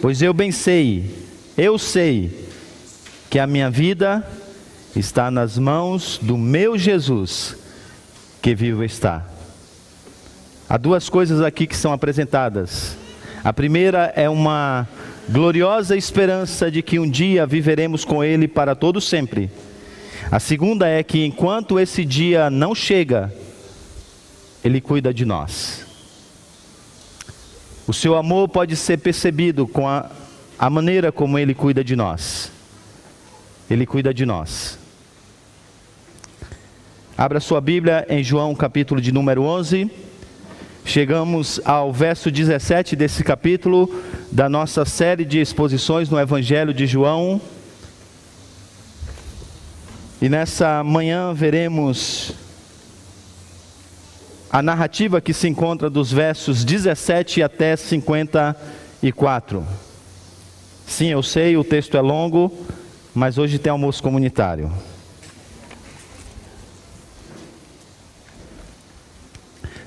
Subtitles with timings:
[0.00, 1.10] Pois eu bem sei,
[1.56, 2.48] eu sei,
[3.30, 4.26] que a minha vida
[4.94, 7.56] está nas mãos do meu Jesus,
[8.42, 9.24] que vivo está.
[10.68, 12.96] Há duas coisas aqui que são apresentadas.
[13.44, 14.86] A primeira é uma
[15.28, 19.50] gloriosa esperança de que um dia viveremos com Ele para todo sempre.
[20.30, 23.32] A segunda é que enquanto esse dia não chega,
[24.64, 25.81] Ele cuida de nós.
[27.86, 30.08] O seu amor pode ser percebido com a,
[30.58, 32.52] a maneira como Ele cuida de nós.
[33.68, 34.78] Ele cuida de nós.
[37.18, 39.90] Abra sua Bíblia em João, capítulo de número 11.
[40.84, 47.40] Chegamos ao verso 17 desse capítulo da nossa série de exposições no Evangelho de João.
[50.20, 52.32] E nessa manhã veremos
[54.52, 59.66] a narrativa que se encontra dos versos 17 até 54.
[60.86, 62.52] Sim, eu sei, o texto é longo,
[63.14, 64.70] mas hoje tem almoço comunitário.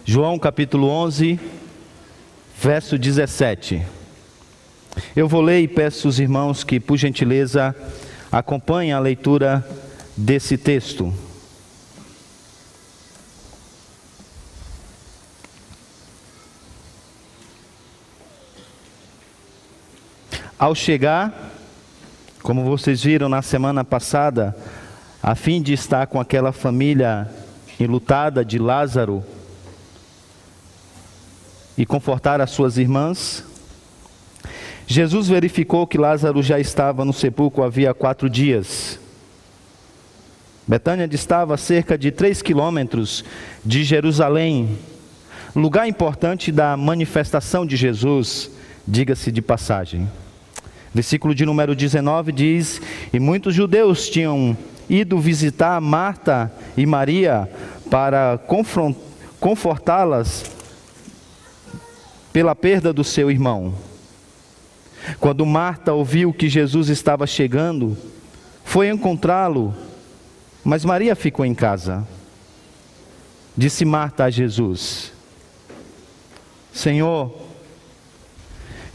[0.04, 1.40] João capítulo 11,
[2.60, 3.84] verso 17.
[5.16, 7.76] Eu vou ler e peço aos irmãos que, por gentileza,
[8.32, 9.64] acompanhem a leitura
[10.18, 11.14] desse texto.
[20.58, 21.52] Ao chegar,
[22.42, 24.56] como vocês viram na semana passada,
[25.22, 27.30] a fim de estar com aquela família
[27.80, 29.24] enlutada de Lázaro,
[31.78, 33.44] e confortar as suas irmãs.
[34.88, 39.00] Jesus verificou que Lázaro já estava no sepulcro havia quatro dias.
[40.68, 43.24] Betânia distava a cerca de três quilômetros
[43.64, 44.78] de Jerusalém,
[45.56, 48.50] lugar importante da manifestação de Jesus,
[48.88, 50.10] diga-se de passagem.
[50.96, 54.58] Versículo de número 19 diz: E muitos judeus tinham
[54.90, 57.50] ido visitar Marta e Maria
[57.92, 58.40] para
[59.42, 60.46] confortá-las
[62.32, 63.74] pela perda do seu irmão.
[65.20, 67.98] Quando Marta ouviu que Jesus estava chegando,
[68.64, 69.76] foi encontrá-lo,
[70.64, 72.08] mas Maria ficou em casa.
[73.58, 75.12] Disse Marta a Jesus:
[76.72, 77.45] Senhor,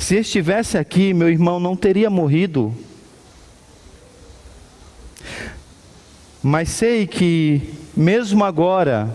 [0.01, 2.75] se estivesse aqui, meu irmão não teria morrido.
[6.43, 9.15] Mas sei que, mesmo agora,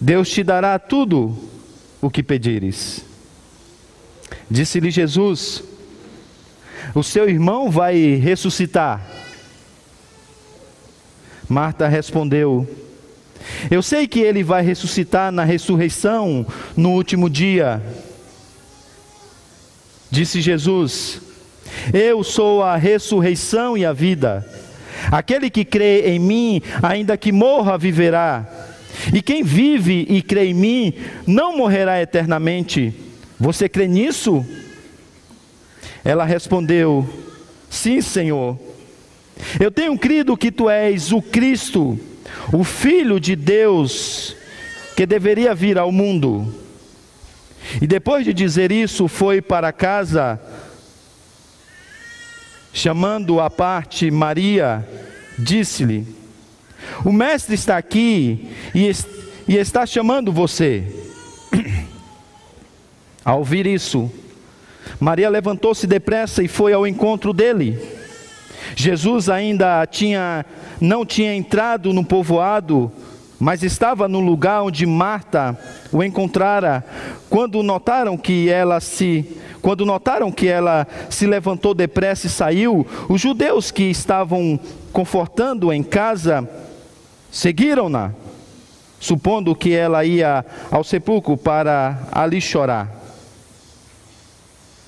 [0.00, 1.36] Deus te dará tudo
[2.00, 3.04] o que pedires.
[4.48, 5.64] Disse-lhe Jesus:
[6.94, 9.04] O seu irmão vai ressuscitar.
[11.48, 12.68] Marta respondeu:
[13.68, 16.46] Eu sei que ele vai ressuscitar na ressurreição
[16.76, 17.82] no último dia.
[20.12, 21.22] Disse Jesus:
[21.90, 24.46] Eu sou a ressurreição e a vida.
[25.10, 28.46] Aquele que crê em mim, ainda que morra, viverá.
[29.10, 30.92] E quem vive e crê em mim
[31.26, 32.92] não morrerá eternamente.
[33.40, 34.44] Você crê nisso?
[36.04, 37.08] Ela respondeu:
[37.70, 38.58] Sim, Senhor.
[39.58, 41.98] Eu tenho crido que tu és o Cristo,
[42.52, 44.36] o Filho de Deus,
[44.94, 46.61] que deveria vir ao mundo.
[47.80, 50.40] E depois de dizer isso, foi para casa,
[52.72, 54.86] chamando à parte Maria,
[55.38, 56.22] disse-lhe:
[57.04, 58.90] o mestre está aqui e,
[59.48, 60.84] está chamando você.
[63.24, 64.10] Ao ouvir isso,
[65.00, 67.78] Maria levantou-se depressa e foi ao encontro dele.
[68.74, 70.44] Jesus ainda tinha,
[70.80, 72.90] não tinha entrado no povoado,
[73.38, 75.56] mas estava no lugar onde Marta
[75.92, 76.84] o encontrara.
[77.28, 83.20] Quando notaram que ela se, quando notaram que ela se levantou depressa e saiu, os
[83.20, 84.58] judeus que estavam
[84.92, 86.48] confortando em casa
[87.32, 88.12] Seguiram-na,
[89.00, 92.94] supondo que ela ia ao sepulcro para ali chorar.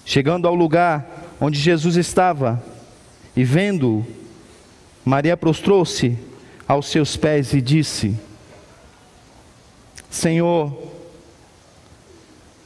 [0.04, 1.06] Chegando ao lugar
[1.40, 2.62] onde Jesus estava
[3.34, 4.04] e vendo,
[5.02, 6.18] Maria prostrou-se
[6.68, 8.14] aos seus pés e disse:
[10.10, 10.83] Senhor,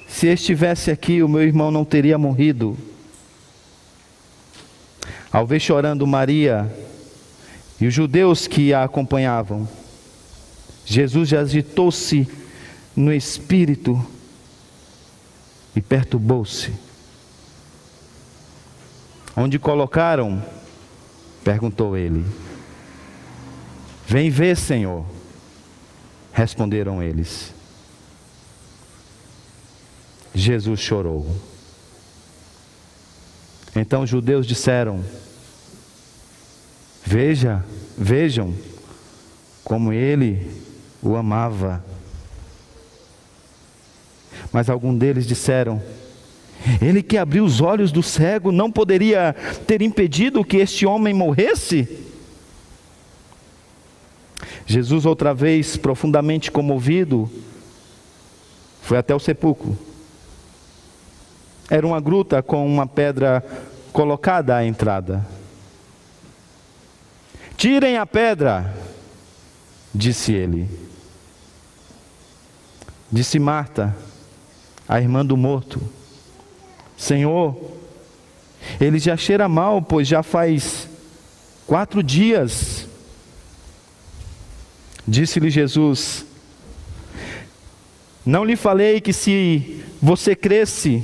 [0.08, 2.76] se estivesse aqui, o meu irmão não teria morrido.
[5.31, 6.69] Ao ver chorando Maria,
[7.81, 9.69] e os judeus que a acompanhavam.
[10.84, 12.26] Jesus agitou-se
[12.96, 14.05] no espírito
[15.76, 16.72] e perturbou-se.
[19.37, 20.43] Onde colocaram?
[21.44, 22.25] perguntou ele.
[24.06, 25.05] Vem ver, Senhor.
[26.32, 27.57] Responderam eles.
[30.35, 31.27] Jesus chorou.
[33.75, 35.05] Então os judeus disseram:
[37.05, 37.65] Veja,
[37.97, 38.55] vejam
[39.65, 40.51] como ele
[41.03, 41.85] o amava.
[44.53, 45.83] Mas algum deles disseram:
[46.81, 49.35] Ele que abriu os olhos do cego não poderia
[49.67, 52.07] ter impedido que este homem morresse?
[54.67, 57.31] Jesus, outra vez, profundamente comovido,
[58.83, 59.88] foi até o sepulcro.
[61.70, 63.44] Era uma gruta com uma pedra
[63.93, 65.26] colocada à entrada.
[67.56, 68.75] Tirem a pedra,
[69.94, 70.69] disse ele.
[73.11, 73.97] Disse Marta,
[74.88, 75.81] a irmã do morto:
[76.97, 77.56] Senhor,
[78.81, 80.88] ele já cheira mal, pois já faz
[81.67, 82.87] quatro dias.
[85.06, 86.25] Disse-lhe Jesus:
[88.25, 91.03] Não lhe falei que se você cresce,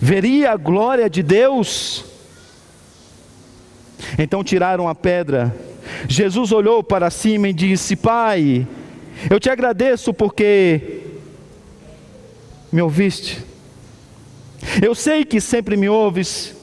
[0.00, 2.04] veria a glória de Deus?
[4.18, 5.54] Então tiraram a pedra.
[6.08, 8.66] Jesus olhou para cima e disse: Pai,
[9.30, 11.02] eu te agradeço porque
[12.70, 13.42] me ouviste.
[14.82, 16.54] Eu sei que sempre me ouves,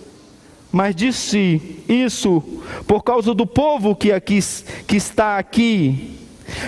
[0.72, 2.44] mas disse isso
[2.86, 4.40] por causa do povo que, aqui,
[4.88, 6.20] que está aqui,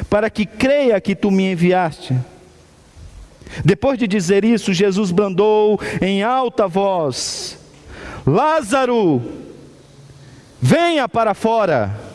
[0.09, 2.15] para que creia que tu me enviaste.
[3.63, 7.57] Depois de dizer isso, Jesus brandou em alta voz:
[8.25, 9.21] Lázaro,
[10.61, 12.07] venha para fora.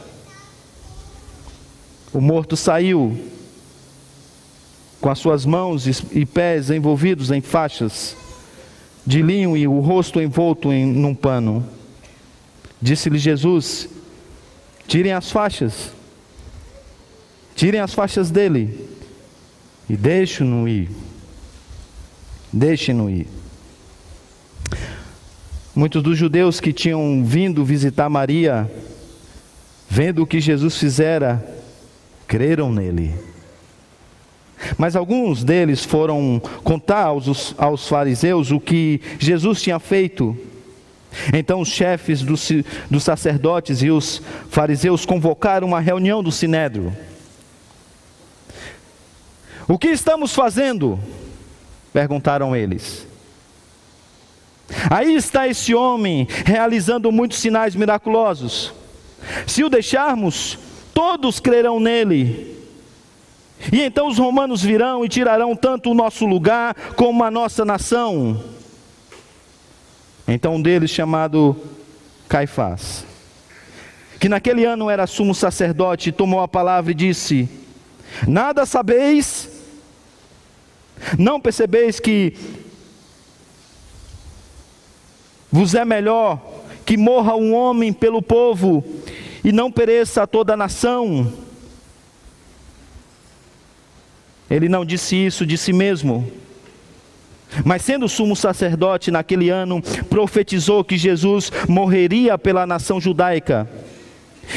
[2.12, 3.19] O morto saiu,
[5.00, 8.17] com as suas mãos e pés envolvidos em faixas
[9.06, 11.67] de linho e o rosto envolto em num pano.
[12.81, 13.88] Disse-lhe Jesus:
[14.87, 15.93] Tirem as faixas,
[17.55, 18.88] tirem as faixas dele
[19.88, 20.90] e deixem-no ir.
[22.52, 23.26] Deixem-no ir.
[25.75, 28.70] Muitos dos judeus que tinham vindo visitar Maria,
[29.88, 31.43] vendo o que Jesus fizera,
[32.26, 33.14] creram nele.
[34.76, 40.37] Mas alguns deles foram contar aos, aos fariseus o que Jesus tinha feito.
[41.32, 42.50] Então os chefes dos,
[42.90, 46.94] dos sacerdotes e os fariseus convocaram uma reunião do sinédrio.
[49.66, 50.99] O que estamos fazendo?
[51.92, 53.06] Perguntaram eles.
[54.90, 58.72] Aí está esse homem realizando muitos sinais miraculosos.
[59.46, 60.58] Se o deixarmos,
[60.94, 62.58] todos crerão nele.
[63.70, 68.42] E então os romanos virão e tirarão tanto o nosso lugar como a nossa nação.
[70.26, 71.56] Então um deles, chamado
[72.28, 73.04] Caifás,
[74.18, 77.48] que naquele ano era sumo sacerdote, tomou a palavra e disse:
[78.26, 79.51] Nada sabeis
[81.19, 82.34] não percebeis que
[85.50, 86.40] vos é melhor
[86.84, 88.84] que morra um homem pelo povo
[89.44, 91.32] e não pereça toda a nação?
[94.50, 96.31] Ele não disse isso de si mesmo.
[97.64, 103.69] Mas sendo sumo sacerdote naquele ano, profetizou que Jesus morreria pela nação judaica.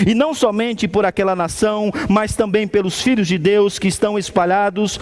[0.05, 4.99] E não somente por aquela nação, mas também pelos filhos de Deus que estão espalhados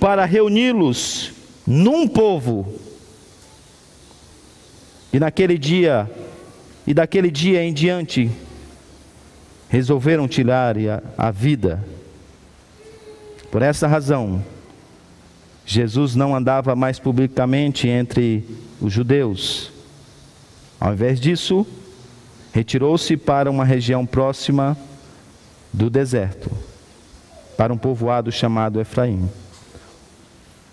[0.00, 1.32] para reuni-los
[1.66, 2.66] num povo.
[5.12, 6.10] E naquele dia,
[6.86, 8.30] e daquele dia em diante,
[9.68, 11.84] resolveram tirar a, a vida.
[13.50, 14.44] Por essa razão,
[15.64, 18.44] Jesus não andava mais publicamente entre
[18.80, 19.70] os judeus.
[20.80, 21.66] Ao invés disso,
[22.52, 24.76] retirou-se para uma região próxima
[25.72, 26.50] do deserto,
[27.56, 29.28] para um povoado chamado Efraim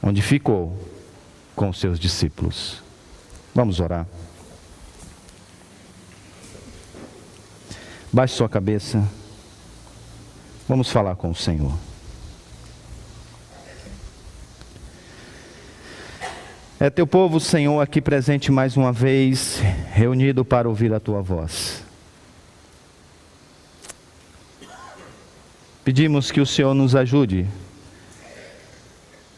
[0.06, 0.78] onde ficou
[1.56, 2.84] com seus discípulos.
[3.56, 4.06] Vamos orar.
[8.14, 9.04] Baixe sua cabeça.
[10.70, 11.76] Vamos falar com o Senhor.
[16.80, 19.60] É teu povo, Senhor, aqui presente mais uma vez,
[19.92, 21.84] reunido para ouvir a tua voz.
[25.84, 27.48] Pedimos que o Senhor nos ajude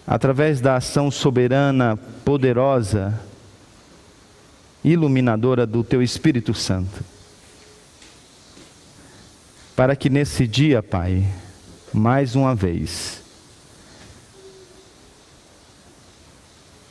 [0.07, 3.19] através da ação soberana, poderosa,
[4.81, 7.03] iluminadora do Teu Espírito Santo.
[9.75, 11.27] Para que nesse dia, Pai,
[11.93, 13.21] mais uma vez,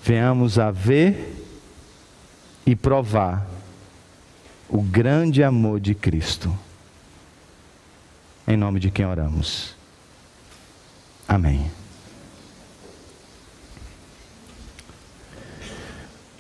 [0.05, 1.35] venhamos a ver
[2.67, 3.47] e provar
[4.69, 6.57] o grande amor de Cristo.
[8.47, 9.75] Em nome de quem oramos.
[11.27, 11.71] Amém.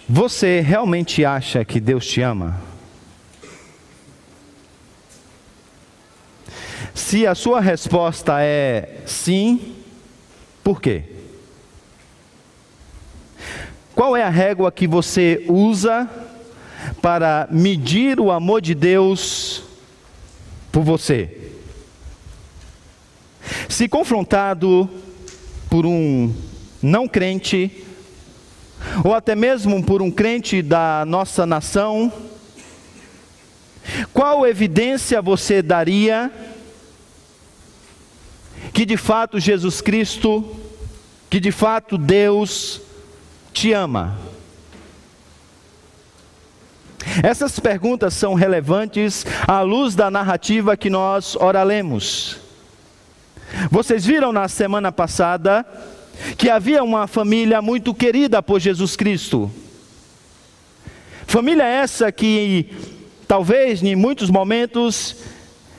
[0.08, 2.60] Você realmente acha que Deus te ama?
[6.94, 9.74] Se a sua resposta é sim,
[10.62, 11.02] por quê?
[13.96, 16.08] Qual é a régua que você usa
[17.02, 19.64] para medir o amor de Deus
[20.70, 21.50] por você?
[23.68, 24.88] Se confrontado
[25.68, 26.32] por um
[26.80, 27.85] não crente,
[29.04, 32.12] ou até mesmo por um crente da nossa nação,
[34.12, 36.30] qual evidência você daria
[38.72, 40.56] que de fato Jesus Cristo,
[41.30, 42.80] que de fato Deus
[43.52, 44.18] te ama?
[47.22, 52.38] Essas perguntas são relevantes à luz da narrativa que nós ora lemos.
[53.70, 55.64] Vocês viram na semana passada
[56.36, 59.50] que havia uma família muito querida por Jesus Cristo.
[61.26, 62.70] Família essa que
[63.26, 65.16] talvez em muitos momentos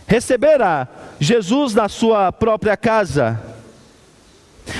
[0.05, 0.87] recebera
[1.19, 3.41] Jesus na sua própria casa.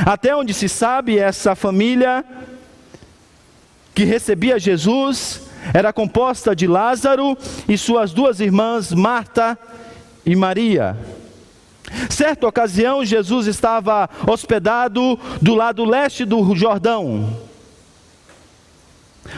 [0.05, 2.23] Até onde se sabe, essa família
[3.95, 5.41] que recebia Jesus
[5.73, 7.37] era composta de Lázaro
[7.67, 9.57] e suas duas irmãs, Marta
[10.25, 10.97] e Maria.
[12.09, 17.47] Certa ocasião, Jesus estava hospedado do lado leste do Jordão.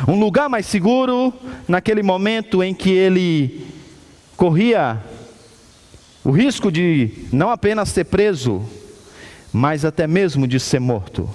[0.07, 1.33] Um lugar mais seguro,
[1.67, 3.67] naquele momento em que ele
[4.35, 5.01] corria
[6.23, 8.63] o risco de não apenas ser preso,
[9.51, 11.29] mas até mesmo de ser morto.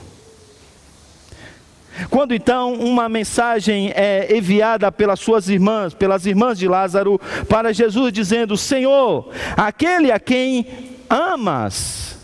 [2.11, 8.13] Quando então uma mensagem é enviada pelas suas irmãs, pelas irmãs de Lázaro, para Jesus,
[8.13, 12.17] dizendo: Senhor, aquele a quem amas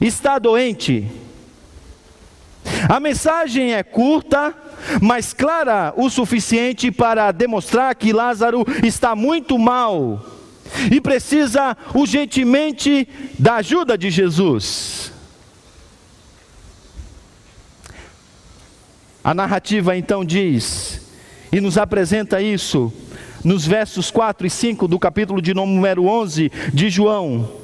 [0.00, 1.08] está doente.
[2.88, 4.54] A mensagem é curta,
[5.00, 10.24] mas clara o suficiente para demonstrar que Lázaro está muito mal
[10.90, 13.08] e precisa urgentemente
[13.38, 15.12] da ajuda de Jesus.
[19.22, 21.00] A narrativa então diz
[21.52, 22.92] e nos apresenta isso
[23.44, 27.57] nos versos 4 e 5 do capítulo de número 11 de João.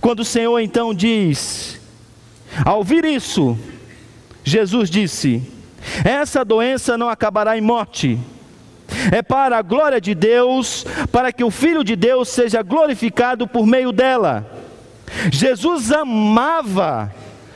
[0.00, 1.80] Quando o Senhor então diz:
[2.64, 3.58] Ao ouvir isso,
[4.44, 5.42] Jesus disse:
[6.04, 8.18] Essa doença não acabará em morte.
[9.12, 13.66] É para a glória de Deus, para que o Filho de Deus seja glorificado por
[13.66, 14.46] meio dela.
[15.30, 17.12] Jesus amava,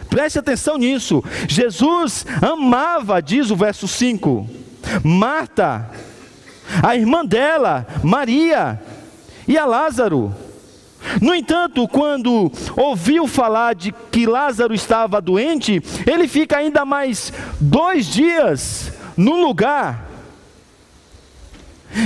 [0.08, 1.22] preste atenção nisso.
[1.48, 4.48] Jesus amava, diz o verso 5,
[5.02, 5.90] Marta,
[6.82, 8.80] a irmã dela, Maria,
[9.46, 10.34] e a Lázaro.
[11.20, 18.06] No entanto, quando ouviu falar de que Lázaro estava doente, ele fica ainda mais dois
[18.06, 20.10] dias no lugar.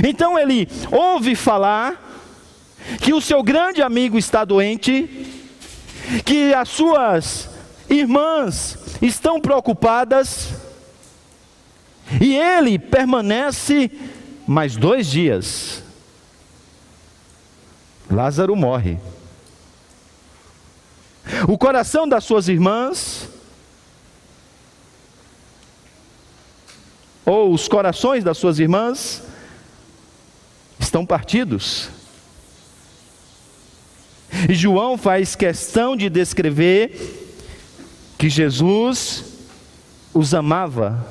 [0.07, 2.05] Então ele ouve falar
[3.01, 5.27] que o seu grande amigo está doente,
[6.25, 7.51] que as suas
[7.89, 10.55] irmãs estão preocupadas,
[12.21, 13.91] e ele permanece
[14.47, 15.83] mais dois dias.
[18.11, 18.99] Lázaro morre.
[21.47, 23.29] O coração das suas irmãs,
[27.25, 29.23] ou os corações das suas irmãs,
[30.79, 31.91] estão partidos.
[34.49, 37.37] E João faz questão de descrever
[38.17, 39.25] que Jesus
[40.15, 41.07] os amava.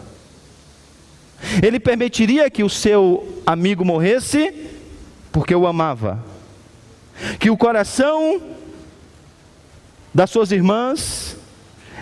[1.61, 4.51] Ele permitiria que o seu amigo morresse
[5.31, 6.36] porque o amava
[7.39, 8.41] que o coração
[10.13, 11.35] das suas irmãs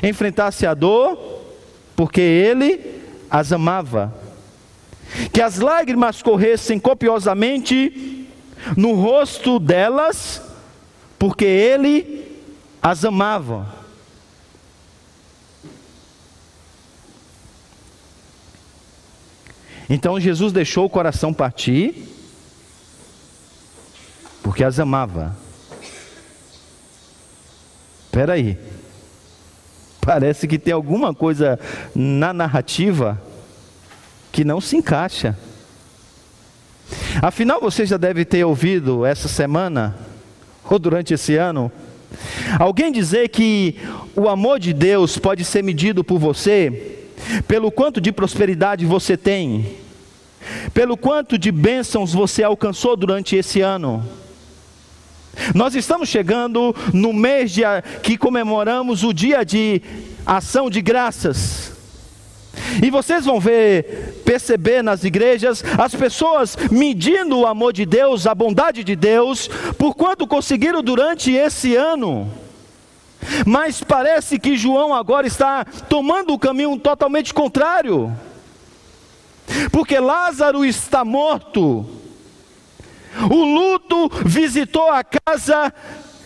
[0.02, 1.44] enfrentasse a dor,
[1.96, 4.14] porque ele as amava.
[5.32, 8.28] Que as lágrimas corressem copiosamente
[8.76, 10.42] no rosto delas,
[11.18, 12.42] porque ele
[12.82, 13.74] as amava.
[19.90, 22.15] Então Jesus deixou o coração partir
[24.46, 25.36] porque as amava.
[28.06, 28.56] Espera aí.
[30.00, 31.60] Parece que tem alguma coisa
[31.96, 33.20] na narrativa
[34.32, 35.36] que não se encaixa.
[37.24, 39.98] Afinal, você já deve ter ouvido essa semana,
[40.70, 41.72] ou durante esse ano,
[42.60, 43.80] alguém dizer que
[44.16, 47.08] o amor de Deus pode ser medido por você
[47.48, 49.76] pelo quanto de prosperidade você tem,
[50.72, 54.08] pelo quanto de bênçãos você alcançou durante esse ano
[55.54, 57.62] nós estamos chegando no mês de,
[58.04, 59.82] que comemoramos o dia de
[60.26, 61.74] ação de graças.
[62.82, 68.34] E vocês vão ver, perceber nas igrejas, as pessoas medindo o amor de Deus, a
[68.34, 72.32] bondade de Deus, por quanto conseguiram durante esse ano.
[73.46, 78.16] Mas parece que João agora está tomando o caminho totalmente contrário.
[79.72, 81.86] Porque Lázaro está morto.
[83.30, 85.74] O luto visitou a casa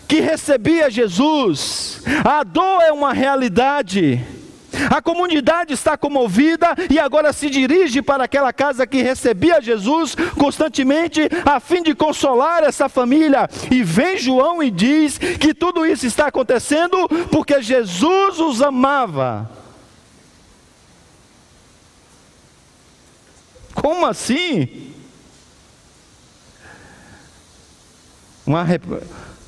[0.08, 2.02] que recebia Jesus.
[2.24, 4.24] A dor é uma realidade.
[4.90, 11.28] A comunidade está comovida e agora se dirige para aquela casa que recebia Jesus constantemente,
[11.44, 13.48] a fim de consolar essa família.
[13.70, 19.50] E vem João e diz que tudo isso está acontecendo porque Jesus os amava.
[23.74, 24.89] Como assim?
[28.50, 28.66] Uma,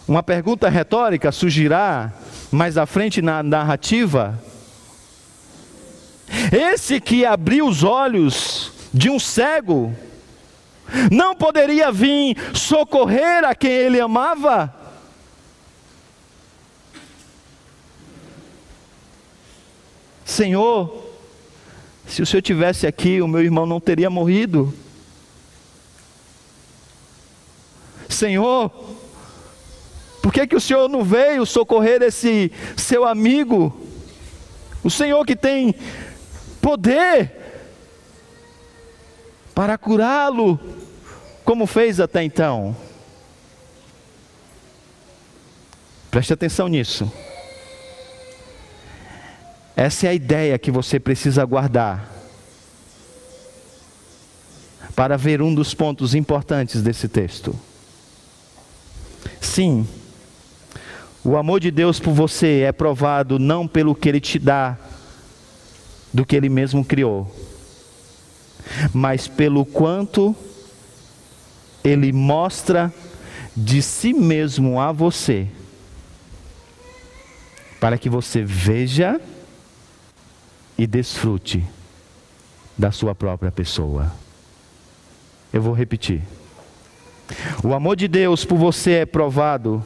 [0.07, 2.13] uma pergunta retórica surgirá
[2.53, 4.39] mais à frente na narrativa
[6.53, 9.93] esse que abriu os olhos de um cego,
[11.11, 14.73] não poderia vir socorrer a quem ele amava?
[20.25, 21.13] Senhor,
[22.07, 24.73] se o Senhor tivesse aqui, o meu irmão não teria morrido.
[28.23, 28.71] Senhor,
[30.23, 33.77] por que, que o Senhor não veio socorrer esse seu amigo?
[34.85, 35.75] O Senhor que tem
[36.61, 37.33] poder
[39.53, 40.61] para curá-lo,
[41.45, 42.77] como fez até então.
[46.09, 47.13] Preste atenção nisso.
[49.75, 52.09] Essa é a ideia que você precisa guardar
[54.95, 57.59] para ver um dos pontos importantes desse texto.
[59.41, 59.87] Sim,
[61.25, 64.77] o amor de Deus por você é provado não pelo que Ele te dá,
[66.13, 67.35] do que ele mesmo criou,
[68.93, 70.37] mas pelo quanto
[71.83, 72.93] ele mostra
[73.57, 75.49] de si mesmo a você,
[77.81, 79.21] para que você veja
[80.77, 81.65] e desfrute
[82.77, 84.13] da sua própria pessoa.
[85.53, 86.23] Eu vou repetir.
[87.63, 89.83] O amor de Deus por você é provado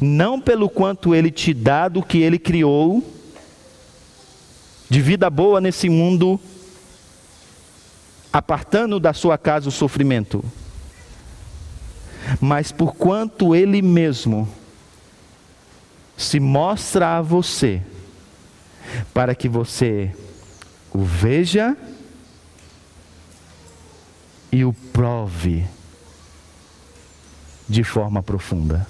[0.00, 3.02] não pelo quanto ele te dá do que ele criou,
[4.88, 6.40] de vida boa nesse mundo,
[8.32, 10.44] apartando da sua casa o sofrimento,
[12.40, 14.48] mas por quanto Ele mesmo
[16.16, 17.82] se mostra a você,
[19.12, 20.14] para que você
[20.92, 21.76] o veja
[24.50, 25.66] e o prove
[27.68, 28.86] de forma profunda.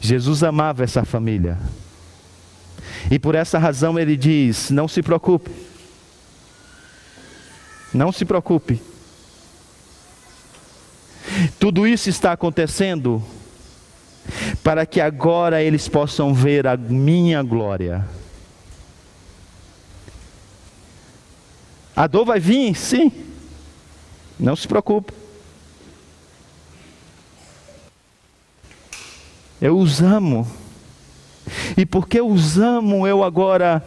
[0.00, 1.58] Jesus amava essa família.
[3.10, 5.50] E por essa razão ele diz: não se preocupe.
[7.92, 8.80] Não se preocupe.
[11.58, 13.22] Tudo isso está acontecendo
[14.62, 18.06] para que agora eles possam ver a minha glória.
[21.94, 23.12] A dor vai vir, sim.
[24.38, 25.19] Não se preocupe.
[29.60, 30.46] Eu os amo.
[31.76, 33.84] E porque os amo, eu agora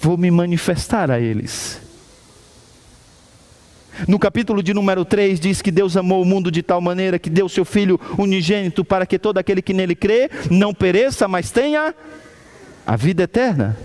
[0.00, 1.80] vou me manifestar a eles.
[4.08, 7.30] No capítulo de número 3 diz que Deus amou o mundo de tal maneira que
[7.30, 11.94] deu seu Filho unigênito para que todo aquele que nele crê não pereça, mas tenha
[12.84, 13.78] a vida eterna.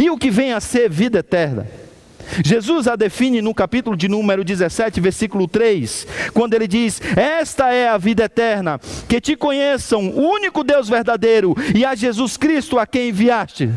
[0.00, 1.66] E o que vem a ser vida eterna?
[2.44, 7.88] Jesus a define no capítulo de número 17, versículo 3, quando ele diz: Esta é
[7.88, 12.86] a vida eterna, que te conheçam, o único Deus verdadeiro, e a Jesus Cristo a
[12.86, 13.70] quem enviaste.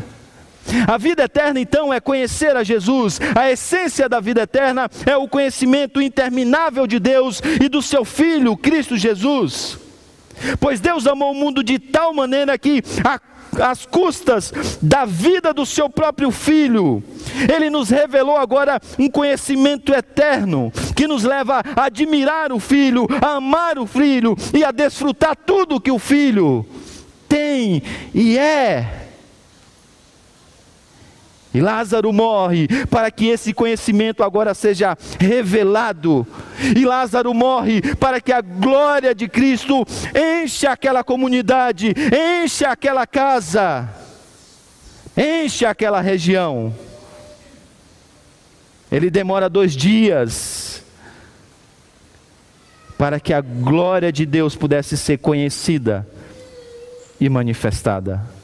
[0.86, 3.20] A vida eterna, então, é conhecer a Jesus.
[3.34, 8.56] A essência da vida eterna é o conhecimento interminável de Deus e do seu Filho,
[8.56, 9.78] Cristo Jesus.
[10.60, 13.18] Pois Deus amou o mundo de tal maneira que, a
[13.60, 17.02] às custas da vida do seu próprio filho.
[17.52, 23.36] Ele nos revelou agora um conhecimento eterno que nos leva a admirar o filho, a
[23.36, 26.66] amar o filho e a desfrutar tudo que o filho
[27.28, 27.82] tem
[28.14, 29.07] e é.
[31.52, 36.26] E Lázaro morre para que esse conhecimento agora seja revelado.
[36.76, 41.94] E Lázaro morre para que a glória de Cristo enche aquela comunidade,
[42.44, 43.88] enche aquela casa,
[45.16, 46.74] enche aquela região.
[48.90, 50.82] Ele demora dois dias
[52.98, 56.06] para que a glória de Deus pudesse ser conhecida
[57.20, 58.37] e manifestada.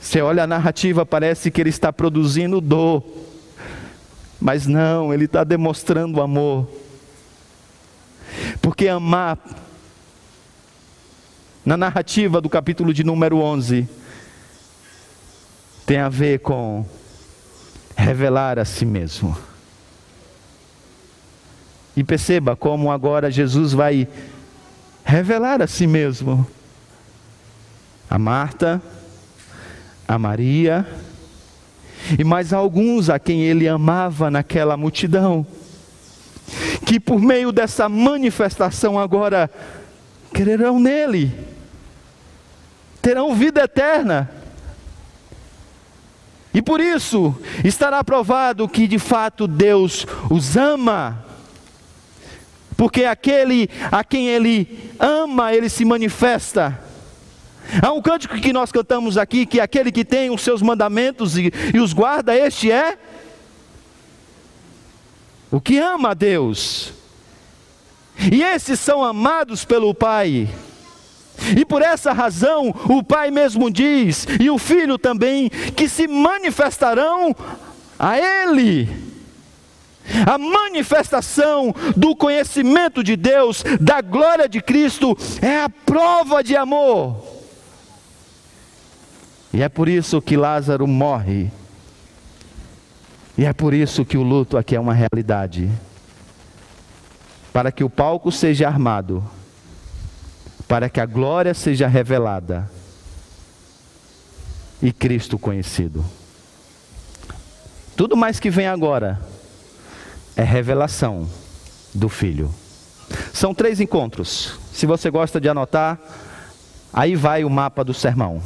[0.00, 3.04] Você olha a narrativa, parece que ele está produzindo dor,
[4.40, 6.66] mas não, ele está demonstrando amor.
[8.62, 9.38] Porque amar,
[11.64, 13.86] na narrativa do capítulo de número 11,
[15.84, 16.86] tem a ver com
[17.94, 19.36] revelar a si mesmo.
[21.94, 24.08] E perceba como agora Jesus vai
[25.04, 26.46] revelar a si mesmo.
[28.08, 28.82] A Marta,
[30.10, 30.84] a Maria
[32.18, 35.46] e mais alguns a quem ele amava naquela multidão,
[36.84, 39.48] que por meio dessa manifestação agora
[40.32, 41.32] crerão nele,
[43.00, 44.28] terão vida eterna.
[46.52, 51.24] E por isso estará provado que de fato Deus os ama
[52.76, 56.89] porque aquele a quem ele ama, ele se manifesta.
[57.82, 61.52] Há um cântico que nós cantamos aqui, que aquele que tem os seus mandamentos e,
[61.74, 62.98] e os guarda, este é
[65.50, 66.92] o que ama a Deus.
[68.30, 70.48] E esses são amados pelo Pai.
[71.56, 77.34] E por essa razão, o Pai mesmo diz, e o Filho também, que se manifestarão
[77.98, 79.10] a Ele
[80.26, 87.39] a manifestação do conhecimento de Deus, da glória de Cristo, é a prova de amor.
[89.52, 91.50] E é por isso que Lázaro morre.
[93.36, 95.70] E é por isso que o luto aqui é uma realidade.
[97.52, 99.24] Para que o palco seja armado,
[100.68, 102.70] para que a glória seja revelada
[104.80, 106.04] e Cristo conhecido.
[107.96, 109.20] Tudo mais que vem agora
[110.36, 111.28] é revelação
[111.92, 112.54] do Filho.
[113.32, 114.58] São três encontros.
[114.72, 115.98] Se você gosta de anotar,
[116.92, 118.40] aí vai o mapa do sermão.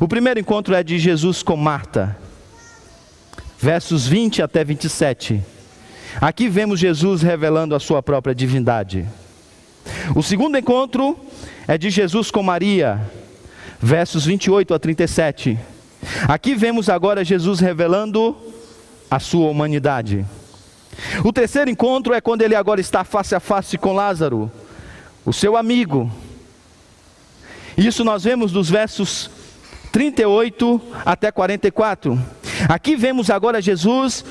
[0.00, 2.16] O primeiro encontro é de Jesus com Marta,
[3.58, 5.42] versos 20 até 27.
[6.20, 9.06] Aqui vemos Jesus revelando a sua própria divindade.
[10.14, 11.18] O segundo encontro
[11.66, 13.00] é de Jesus com Maria,
[13.80, 15.58] versos 28 a 37.
[16.28, 18.36] Aqui vemos agora Jesus revelando
[19.10, 20.24] a sua humanidade.
[21.24, 24.50] O terceiro encontro é quando ele agora está face a face com Lázaro,
[25.24, 26.10] o seu amigo.
[27.76, 29.30] Isso nós vemos dos versos
[29.92, 32.18] 38 até 44.
[32.66, 34.24] Aqui vemos agora Jesus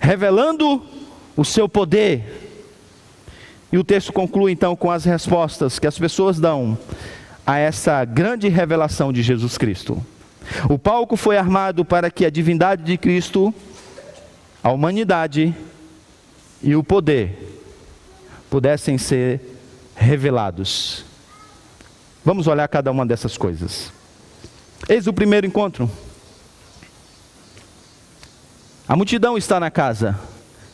[0.00, 0.82] revelando
[1.36, 2.46] o seu poder.
[3.70, 6.78] E o texto conclui então com as respostas que as pessoas dão
[7.46, 10.02] a essa grande revelação de Jesus Cristo.
[10.70, 13.54] O palco foi armado para que a divindade de Cristo,
[14.62, 15.54] a humanidade
[16.62, 17.60] e o poder
[18.48, 19.40] pudessem ser
[19.94, 21.04] revelados.
[22.24, 23.97] Vamos olhar cada uma dessas coisas.
[24.86, 25.90] Eis o primeiro encontro.
[28.86, 30.18] A multidão está na casa.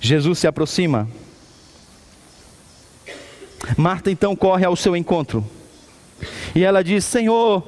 [0.01, 1.09] Jesus se aproxima.
[3.77, 5.45] Marta então corre ao seu encontro.
[6.55, 7.67] E ela diz: Senhor,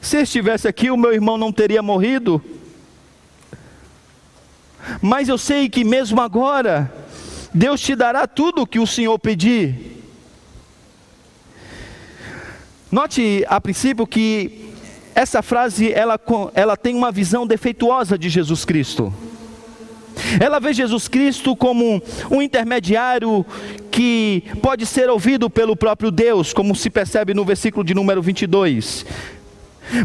[0.00, 2.42] se estivesse aqui, o meu irmão não teria morrido.
[5.02, 6.90] Mas eu sei que mesmo agora,
[7.52, 10.02] Deus te dará tudo o que o Senhor pedir.
[12.90, 14.67] Note a princípio que
[15.18, 16.16] essa frase ela,
[16.54, 19.12] ela tem uma visão defeituosa de Jesus Cristo.
[20.40, 22.00] Ela vê Jesus Cristo como
[22.30, 23.44] um intermediário
[23.90, 29.04] que pode ser ouvido pelo próprio Deus, como se percebe no versículo de número 22,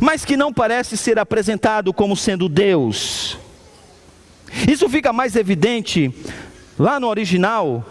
[0.01, 3.37] mas que não parece ser apresentado como sendo Deus.
[4.67, 6.11] Isso fica mais evidente
[6.77, 7.85] lá no original,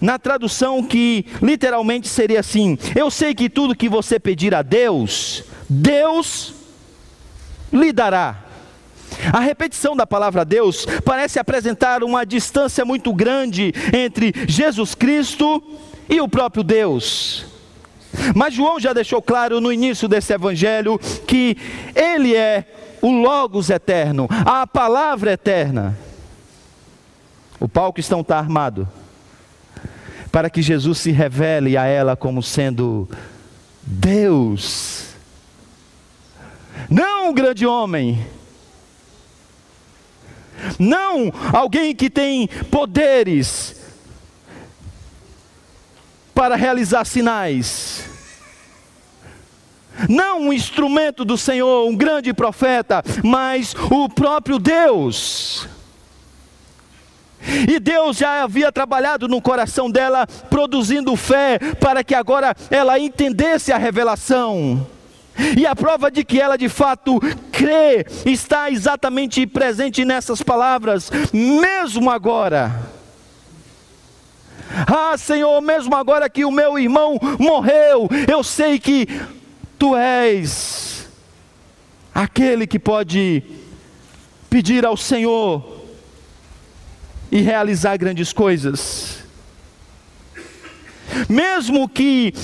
[0.00, 5.44] na tradução que literalmente seria assim: Eu sei que tudo que você pedir a Deus,
[5.68, 6.54] Deus
[7.72, 8.44] lhe dará.
[9.32, 15.62] A repetição da palavra Deus parece apresentar uma distância muito grande entre Jesus Cristo
[16.08, 17.46] e o próprio Deus.
[18.34, 21.56] Mas João já deixou claro no início desse evangelho que
[21.94, 22.64] ele é
[23.02, 25.96] o Logos eterno, a palavra eterna.
[27.60, 28.88] O palco está armado
[30.30, 33.08] para que Jesus se revele a ela como sendo
[33.82, 35.07] Deus.
[36.88, 38.26] Não um grande homem.
[40.78, 43.76] Não alguém que tem poderes
[46.34, 48.08] para realizar sinais
[50.06, 55.66] não um instrumento do Senhor, um grande profeta, mas o próprio Deus.
[57.66, 63.72] E Deus já havia trabalhado no coração dela, produzindo fé, para que agora ela entendesse
[63.72, 64.86] a revelação.
[65.56, 67.20] E a prova de que ela de fato
[67.52, 72.72] crê está exatamente presente nessas palavras, mesmo agora.
[74.86, 79.08] Ah, Senhor, mesmo agora que o meu irmão morreu, eu sei que
[79.78, 81.08] tu és
[82.14, 83.42] aquele que pode
[84.50, 85.84] pedir ao Senhor
[87.30, 89.18] e realizar grandes coisas.
[91.28, 92.34] Mesmo que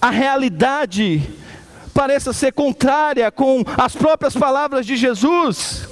[0.00, 1.22] a realidade
[1.94, 5.88] pareça ser contrária com as próprias palavras de Jesus.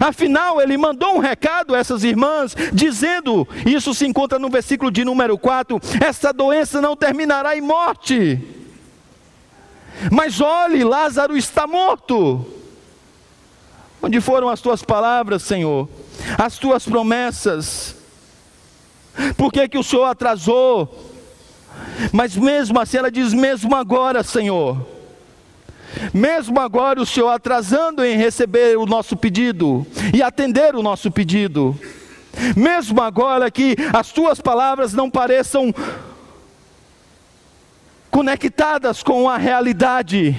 [0.00, 5.04] Afinal, ele mandou um recado a essas irmãs, dizendo: isso se encontra no versículo de
[5.04, 8.40] número 4: essa doença não terminará em morte.
[10.10, 12.44] Mas olhe, Lázaro está morto.
[14.02, 15.88] Onde foram as tuas palavras, Senhor?
[16.38, 17.96] As tuas promessas?
[19.36, 21.12] Por que, que o Senhor atrasou?
[22.12, 24.95] Mas mesmo assim, ela diz: mesmo agora, Senhor,
[26.12, 31.78] mesmo agora o Senhor atrasando em receber o nosso pedido e atender o nosso pedido,
[32.56, 35.74] mesmo agora que as tuas palavras não pareçam
[38.10, 40.36] conectadas com a realidade,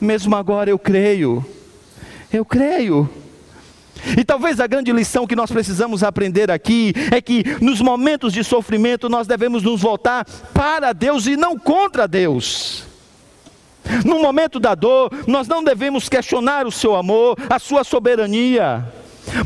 [0.00, 1.44] mesmo agora eu creio,
[2.32, 3.08] eu creio.
[4.18, 8.44] E talvez a grande lição que nós precisamos aprender aqui é que nos momentos de
[8.44, 12.84] sofrimento nós devemos nos voltar para Deus e não contra Deus.
[14.04, 18.84] No momento da dor, nós não devemos questionar o seu amor, a sua soberania,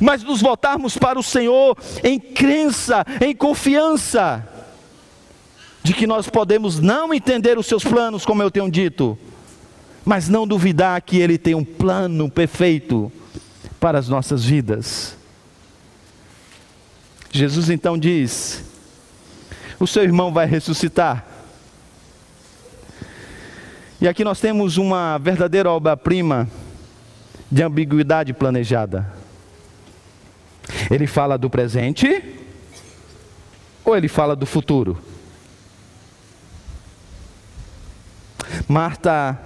[0.00, 4.46] mas nos voltarmos para o Senhor em crença, em confiança,
[5.82, 9.18] de que nós podemos não entender os seus planos, como eu tenho dito,
[10.04, 13.10] mas não duvidar que Ele tem um plano perfeito
[13.78, 15.16] para as nossas vidas.
[17.30, 18.64] Jesus então diz:
[19.78, 21.27] O seu irmão vai ressuscitar.
[24.00, 26.48] E aqui nós temos uma verdadeira obra-prima
[27.50, 29.12] de ambiguidade planejada.
[30.88, 32.22] Ele fala do presente
[33.84, 34.96] ou ele fala do futuro?
[38.68, 39.36] Marta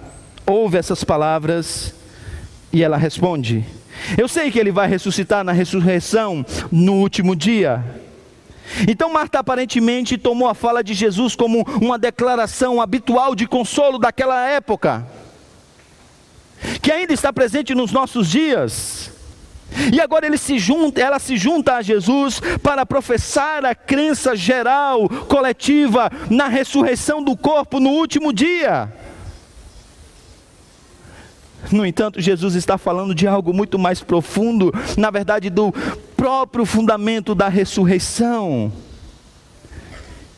[0.44, 1.94] ouve essas palavras
[2.70, 3.64] e ela responde:
[4.18, 8.01] Eu sei que ele vai ressuscitar na ressurreição no último dia.
[8.88, 14.46] Então Marta aparentemente tomou a fala de Jesus como uma declaração habitual de consolo daquela
[14.48, 15.06] época,
[16.80, 19.11] que ainda está presente nos nossos dias.
[19.92, 25.08] E agora ele se junta, ela se junta a Jesus para professar a crença geral,
[25.28, 28.92] coletiva, na ressurreição do corpo no último dia.
[31.70, 35.72] No entanto, Jesus está falando de algo muito mais profundo, na verdade, do
[36.16, 38.72] próprio fundamento da ressurreição.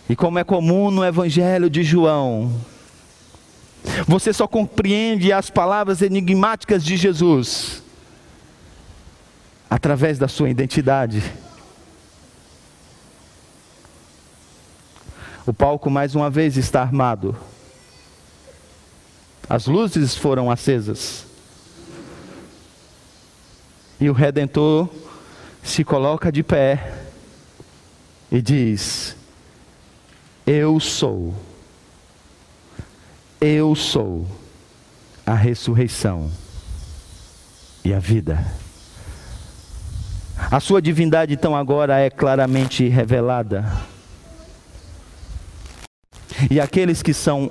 [0.08, 2.52] E como é comum no Evangelho de João,
[4.06, 7.82] você só compreende as palavras enigmáticas de Jesus
[9.68, 11.22] através da sua identidade.
[15.46, 17.36] O palco mais uma vez está armado.
[19.48, 21.26] As luzes foram acesas.
[24.00, 24.88] E o redentor
[25.62, 26.94] se coloca de pé
[28.30, 29.16] e diz:
[30.46, 31.34] Eu sou,
[33.40, 34.26] eu sou
[35.26, 36.30] a ressurreição
[37.84, 38.44] e a vida.
[40.50, 43.64] A sua divindade, então, agora é claramente revelada.
[46.50, 47.50] E aqueles que são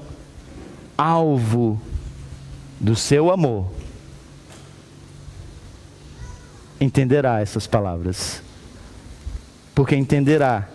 [1.03, 1.81] alvo
[2.79, 3.69] do seu amor,
[6.79, 8.41] entenderá essas palavras,
[9.75, 10.69] porque entenderá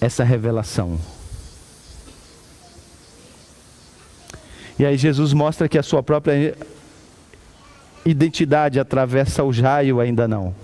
[0.00, 0.98] essa revelação.
[4.76, 6.56] E aí Jesus mostra que a sua própria
[8.04, 10.54] identidade atravessa o jaio ainda não.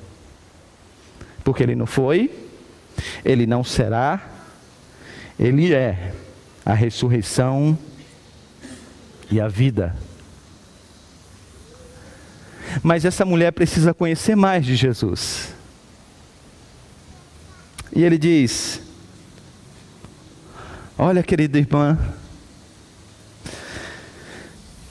[1.44, 2.32] Porque ele não foi,
[3.24, 4.28] ele não será,
[5.38, 6.12] ele é
[6.66, 7.78] a ressurreição
[9.30, 9.94] e a vida.
[12.82, 15.54] Mas essa mulher precisa conhecer mais de Jesus.
[17.94, 18.82] E ele diz:
[20.98, 21.96] Olha, querida irmã,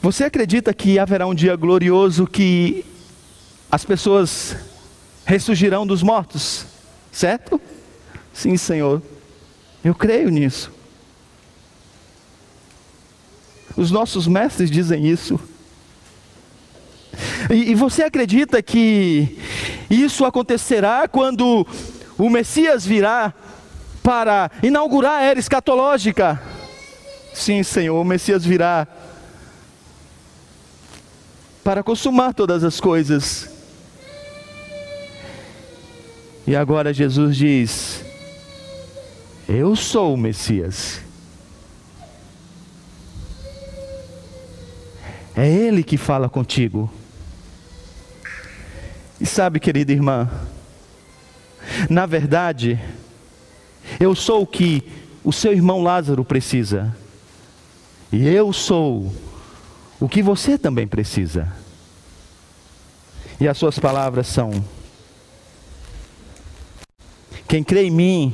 [0.02, 2.86] você acredita que haverá um dia glorioso que
[3.70, 4.56] as pessoas
[5.26, 6.66] ressurgirão dos mortos?
[7.12, 7.60] Certo?
[8.34, 9.02] Sim, Senhor.
[9.84, 10.75] Eu creio nisso.
[13.78, 15.40] Os nossos mestres dizem isso.
[17.50, 19.38] E, e, você acredita que
[19.90, 21.66] isso acontecerá quando
[22.18, 23.34] o Messias virá
[24.02, 26.42] para inaugurar a era escatológica?
[27.34, 28.88] Sim, Senhor, o Messias virá
[31.64, 33.50] para consumar todas as coisas.
[36.48, 38.06] E agora Jesus diz:
[39.48, 41.05] Eu sou o Messias.
[45.36, 46.90] É Ele que fala contigo.
[49.20, 50.30] E sabe, querida irmã,
[51.90, 52.80] na verdade,
[54.00, 54.84] eu sou o que
[55.24, 56.96] o seu irmão Lázaro precisa.
[58.12, 59.14] E eu sou
[60.00, 61.52] o que você também precisa.
[63.40, 64.52] E as suas palavras são:
[67.48, 68.34] Quem crê em mim,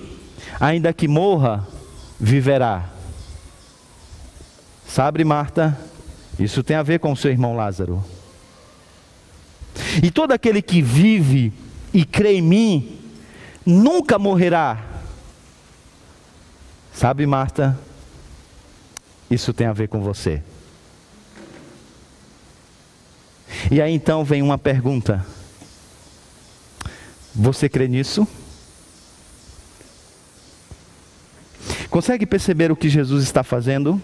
[0.59, 1.67] ainda que morra,
[2.19, 2.89] viverá.
[4.87, 5.77] Sabe, Marta?
[6.39, 8.04] Isso tem a ver com o seu irmão Lázaro.
[10.02, 11.54] E todo aquele que vive
[11.94, 13.00] e crê em mim,
[13.65, 14.84] nunca morrerá.
[16.94, 17.78] Sabe, Marta?
[19.30, 20.41] Isso tem a ver com você.
[23.70, 25.26] E aí então vem uma pergunta:
[27.34, 28.28] Você crê nisso?
[31.89, 34.02] Consegue perceber o que Jesus está fazendo?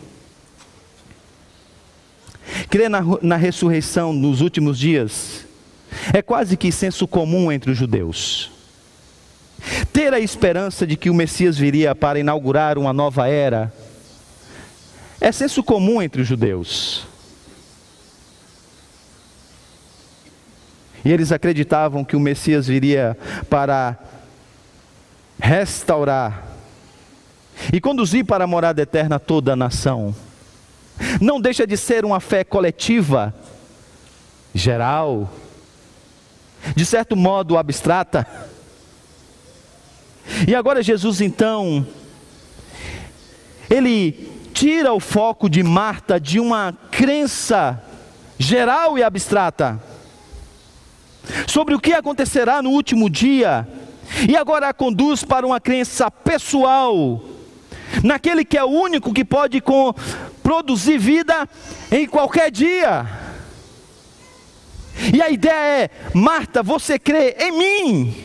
[2.70, 5.46] Crer na, na ressurreição nos últimos dias
[6.14, 8.52] é quase que senso comum entre os judeus.
[9.92, 13.74] Ter a esperança de que o Messias viria para inaugurar uma nova era
[15.20, 17.08] é senso comum entre os judeus.
[21.04, 23.18] E eles acreditavam que o Messias viria
[23.50, 23.98] para
[25.40, 26.46] restaurar
[27.72, 30.14] e conduzir para a morada eterna toda a nação.
[31.22, 33.34] Não deixa de ser uma fé coletiva,
[34.54, 35.32] geral,
[36.76, 38.28] de certo modo abstrata.
[40.48, 41.86] E agora Jesus então,
[43.70, 47.82] ele tira o foco de Marta de uma crença
[48.40, 49.82] geral e abstrata
[51.48, 53.68] sobre o que acontecerá no último dia,
[54.28, 57.22] e agora a conduz para uma crença pessoal,
[58.04, 59.94] naquele que é o único que pode com,
[60.44, 61.48] produzir vida
[61.92, 63.06] em qualquer dia.
[65.14, 68.16] E a ideia é: Marta, você crê em mim,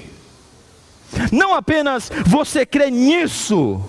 [1.30, 3.80] não apenas você crê nisso.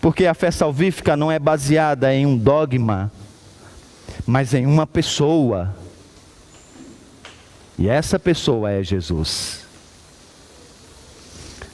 [0.00, 3.10] Porque a fé salvífica não é baseada em um dogma,
[4.26, 5.74] mas em uma pessoa.
[7.78, 9.67] E essa pessoa é Jesus.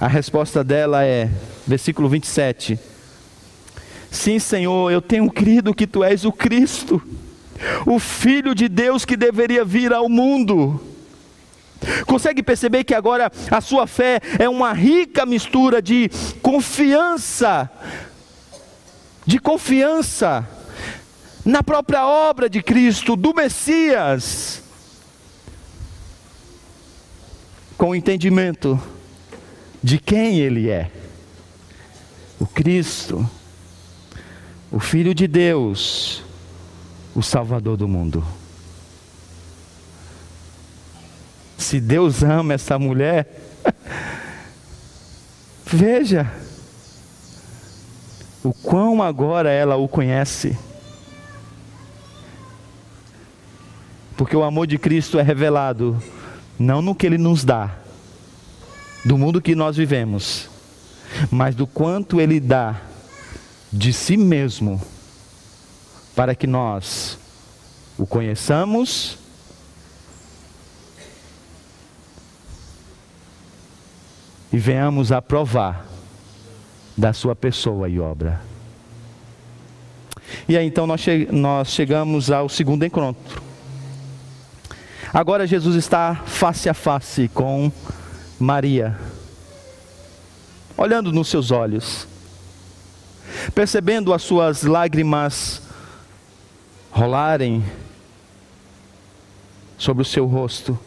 [0.00, 1.30] A resposta dela é,
[1.66, 2.78] versículo 27.
[4.10, 7.02] Sim, Senhor, eu tenho crido que tu és o Cristo,
[7.86, 10.80] o Filho de Deus que deveria vir ao mundo.
[12.06, 17.70] Consegue perceber que agora a sua fé é uma rica mistura de confiança
[19.26, 20.46] de confiança
[21.44, 24.62] na própria obra de Cristo, do Messias,
[27.76, 28.80] com entendimento
[29.84, 30.90] de quem Ele é.
[32.40, 33.28] O Cristo,
[34.72, 36.22] o Filho de Deus,
[37.14, 38.24] o Salvador do mundo.
[41.58, 43.42] Se Deus ama essa mulher,
[45.66, 46.32] veja,
[48.42, 50.58] o quão agora ela o conhece.
[54.16, 56.02] Porque o amor de Cristo é revelado
[56.58, 57.83] não no que ele nos dá,
[59.04, 60.48] do mundo que nós vivemos,
[61.30, 62.80] mas do quanto ele dá
[63.72, 64.80] de si mesmo
[66.14, 67.18] para que nós
[67.98, 69.18] o conheçamos
[74.52, 75.86] e venhamos a provar
[76.96, 78.40] da sua pessoa e obra.
[80.48, 83.42] E aí então nós, che nós chegamos ao segundo encontro.
[85.12, 87.70] Agora Jesus está face a face com
[88.44, 88.98] Maria,
[90.76, 92.06] olhando nos seus olhos,
[93.54, 95.62] percebendo as suas lágrimas
[96.90, 97.64] rolarem
[99.78, 100.78] sobre o seu rosto.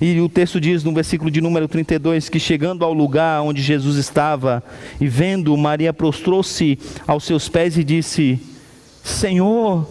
[0.00, 3.96] E o texto diz no versículo de número 32 que chegando ao lugar onde Jesus
[3.96, 4.62] estava
[5.00, 8.40] e vendo, Maria prostrou-se aos seus pés e disse:
[9.02, 9.90] Senhor,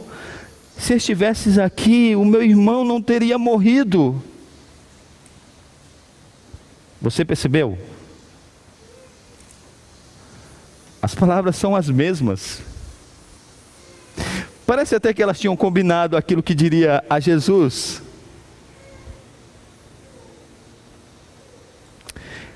[0.78, 4.24] se estivesses aqui, o meu irmão não teria morrido.
[7.02, 7.78] Você percebeu?
[11.02, 12.62] As palavras são as mesmas.
[14.66, 18.02] Parece até que elas tinham combinado aquilo que diria a Jesus.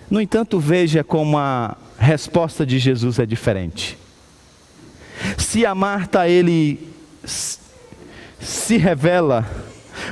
[0.09, 3.97] No entanto, veja como a, resposta de Jesus é diferente.
[5.37, 6.89] Se a Marta ele
[7.25, 9.49] se revela,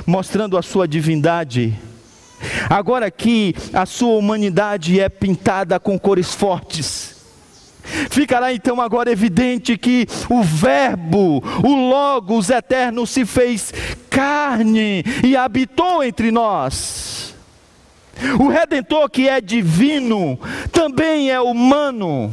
[0.06, 1.78] mostrando a sua divindade,
[2.68, 7.12] agora que a sua humanidade é pintada com cores fortes,
[8.10, 13.72] Ficará então agora evidente que o Verbo, o Logos eterno, se fez
[14.08, 17.34] carne e habitou entre nós.
[18.38, 20.38] O Redentor, que é divino,
[20.70, 22.32] também é humano.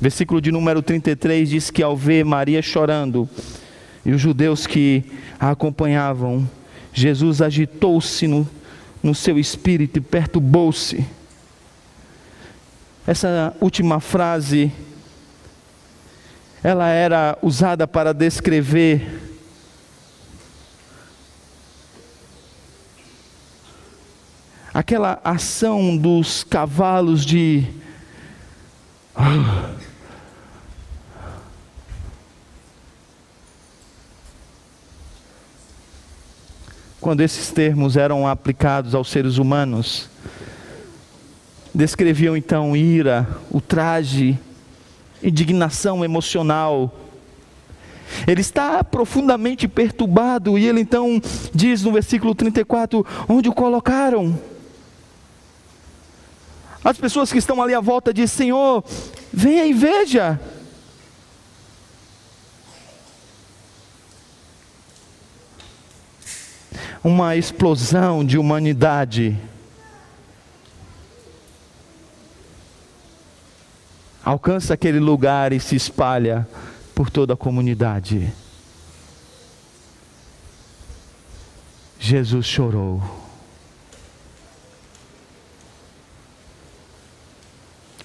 [0.00, 3.28] Versículo de número 33 diz que ao ver Maria chorando
[4.06, 5.02] e os judeus que
[5.38, 6.48] a acompanhavam,
[6.94, 8.48] Jesus agitou-se no,
[9.02, 11.04] no seu espírito e perturbou-se.
[13.04, 14.70] Essa última frase,
[16.62, 19.20] ela era usada para descrever
[24.72, 27.64] aquela ação dos cavalos de.
[37.06, 40.08] Quando esses termos eram aplicados aos seres humanos,
[41.72, 44.36] descreviam então ira, ultraje,
[45.22, 46.92] indignação emocional.
[48.26, 51.22] Ele está profundamente perturbado e ele então
[51.54, 54.36] diz no versículo 34: onde o colocaram?
[56.82, 58.82] As pessoas que estão ali à volta dizem: Senhor,
[59.32, 60.40] venha e veja.
[67.02, 69.36] Uma explosão de humanidade.
[74.24, 76.46] Alcança aquele lugar e se espalha
[76.94, 78.32] por toda a comunidade.
[81.98, 83.26] Jesus chorou.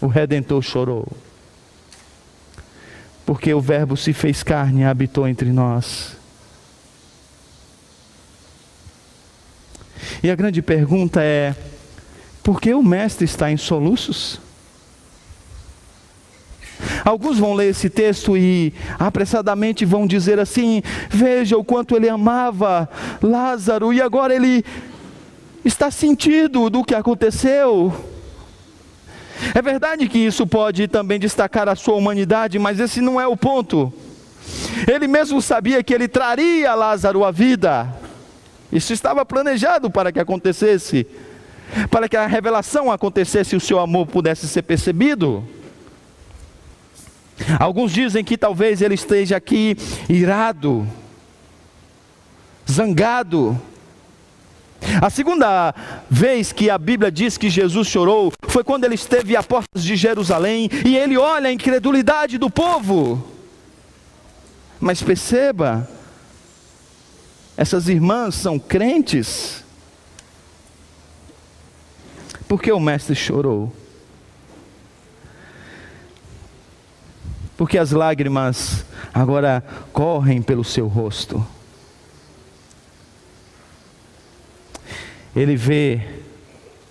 [0.01, 1.07] o Redentor chorou.
[3.25, 6.17] Porque o Verbo se fez carne e habitou entre nós.
[10.23, 11.55] E a grande pergunta é:
[12.43, 14.39] por que o Mestre está em soluços?
[17.03, 22.89] Alguns vão ler esse texto e apressadamente vão dizer assim: veja o quanto ele amava
[23.21, 24.63] Lázaro e agora ele
[25.65, 27.93] está sentido do que aconteceu.
[29.55, 33.35] É verdade que isso pode também destacar a sua humanidade, mas esse não é o
[33.35, 33.91] ponto.
[34.87, 38.00] Ele mesmo sabia que ele traria Lázaro à vida.
[38.71, 41.05] Isso estava planejado para que acontecesse,
[41.89, 45.43] para que a revelação acontecesse e o seu amor pudesse ser percebido.
[47.59, 49.75] Alguns dizem que talvez ele esteja aqui
[50.07, 50.87] irado,
[52.69, 53.59] zangado,
[55.01, 55.73] a segunda
[56.09, 59.95] vez que a Bíblia diz que Jesus chorou foi quando ele esteve à portas de
[59.95, 63.23] Jerusalém e ele olha a incredulidade do povo.
[64.79, 65.87] Mas perceba,
[67.61, 69.63] essas irmãs são crentes.
[72.47, 73.71] Por que o mestre chorou?
[77.55, 78.83] Porque as lágrimas
[79.13, 81.45] agora correm pelo seu rosto.
[85.35, 86.21] ele vê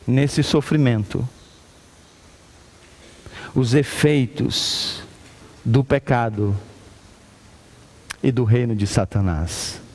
[0.06, 1.28] nesse sofrimento
[3.54, 5.02] os efeitos
[5.62, 6.56] do pecado
[8.22, 9.89] e do reino de Satanás.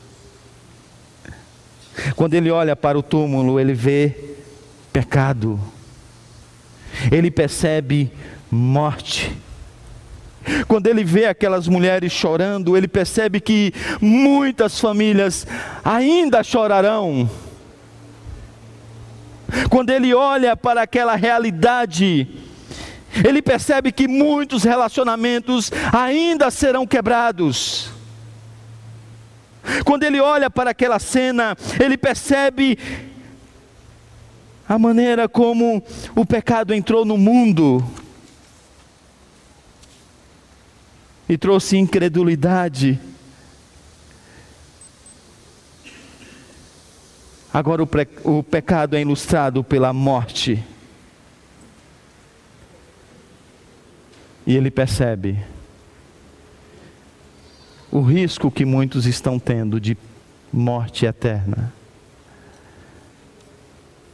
[2.15, 4.15] Quando ele olha para o túmulo, ele vê
[4.91, 5.59] pecado,
[7.11, 8.11] ele percebe
[8.49, 9.35] morte.
[10.67, 15.47] Quando ele vê aquelas mulheres chorando, ele percebe que muitas famílias
[15.83, 17.29] ainda chorarão
[19.69, 22.27] quando ele olha para aquela realidade,
[23.23, 27.89] ele percebe que muitos relacionamentos ainda serão quebrados.
[29.83, 32.77] Quando ele olha para aquela cena, ele percebe
[34.67, 35.83] a maneira como
[36.15, 37.83] o pecado entrou no mundo
[41.29, 42.99] e trouxe incredulidade
[47.55, 50.61] Agora o, pre, o pecado é ilustrado pela morte.
[54.45, 55.39] E ele percebe
[57.95, 59.97] o risco que muitos estão tendo de
[60.51, 61.71] morte eterna.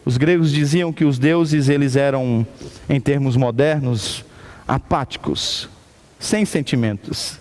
[0.05, 2.45] Os gregos diziam que os deuses eles eram,
[2.88, 4.23] em termos modernos,
[4.67, 5.67] apáticos,
[6.19, 7.39] sem sentimentos.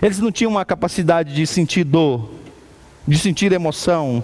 [0.00, 2.30] Eles não tinham uma capacidade de sentir dor,
[3.06, 4.22] de sentir emoção,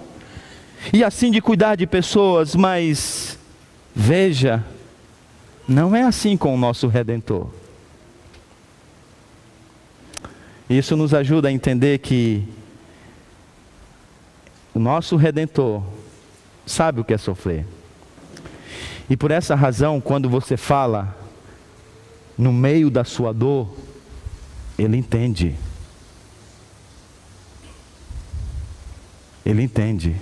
[0.93, 3.37] e assim de cuidar de pessoas, mas
[3.93, 4.63] veja,
[5.67, 7.60] não é assim com o nosso redentor.
[10.71, 12.47] Isso nos ajuda a entender que
[14.73, 15.83] o nosso redentor
[16.65, 17.65] sabe o que é sofrer.
[19.09, 21.13] E por essa razão, quando você fala
[22.37, 23.69] no meio da sua dor,
[24.79, 25.57] ele entende.
[29.45, 30.15] Ele entende.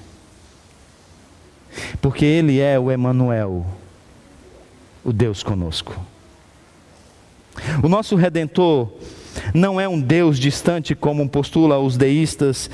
[2.02, 3.68] Porque ele é o Emanuel,
[5.06, 5.96] o Deus conosco.
[7.84, 8.90] O nosso redentor
[9.54, 12.70] não é um Deus distante como postula os deístas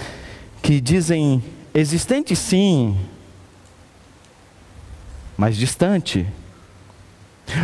[0.62, 1.44] que dizem
[1.74, 2.98] existente sim,
[5.38, 6.26] mas distante.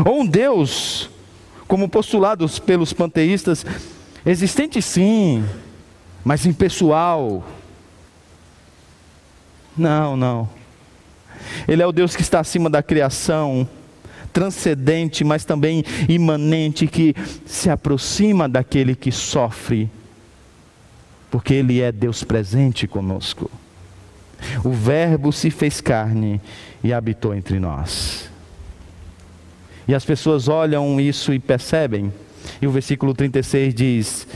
[0.05, 1.09] Ou um Deus,
[1.67, 3.65] como postulados pelos panteístas,
[4.25, 5.43] existente sim,
[6.23, 7.43] mas impessoal.
[9.75, 10.49] Não, não.
[11.67, 13.67] Ele é o Deus que está acima da criação,
[14.31, 17.15] transcendente, mas também imanente, que
[17.45, 19.89] se aproxima daquele que sofre,
[21.29, 23.49] porque Ele é Deus presente conosco.
[24.63, 26.41] O Verbo se fez carne
[26.83, 28.29] e habitou entre nós.
[29.87, 32.11] E as pessoas olham isso e percebem,
[32.61, 34.27] e o versículo 36 diz: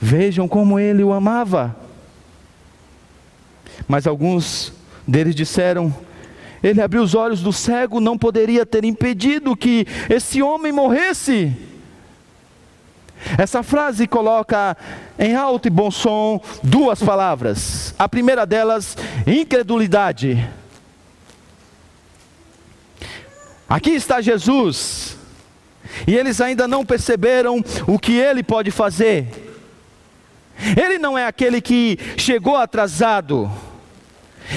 [0.00, 1.76] Vejam como ele o amava.
[3.86, 4.72] Mas alguns
[5.06, 5.94] deles disseram:
[6.62, 11.52] Ele abriu os olhos do cego, não poderia ter impedido que esse homem morresse.
[13.38, 14.76] Essa frase coloca
[15.18, 17.94] em alto e bom som duas palavras.
[17.98, 18.96] A primeira delas,
[19.26, 20.48] incredulidade.
[23.68, 25.16] Aqui está Jesus,
[26.06, 29.26] e eles ainda não perceberam o que ele pode fazer.
[30.76, 33.50] Ele não é aquele que chegou atrasado,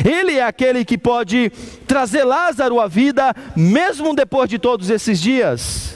[0.03, 1.51] ele é aquele que pode
[1.87, 5.95] trazer Lázaro à vida, mesmo depois de todos esses dias.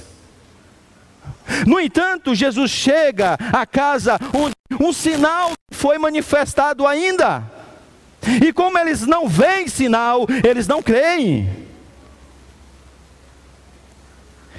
[1.66, 7.44] No entanto, Jesus chega à casa onde um sinal foi manifestado ainda.
[8.46, 11.50] E como eles não veem sinal, eles não creem.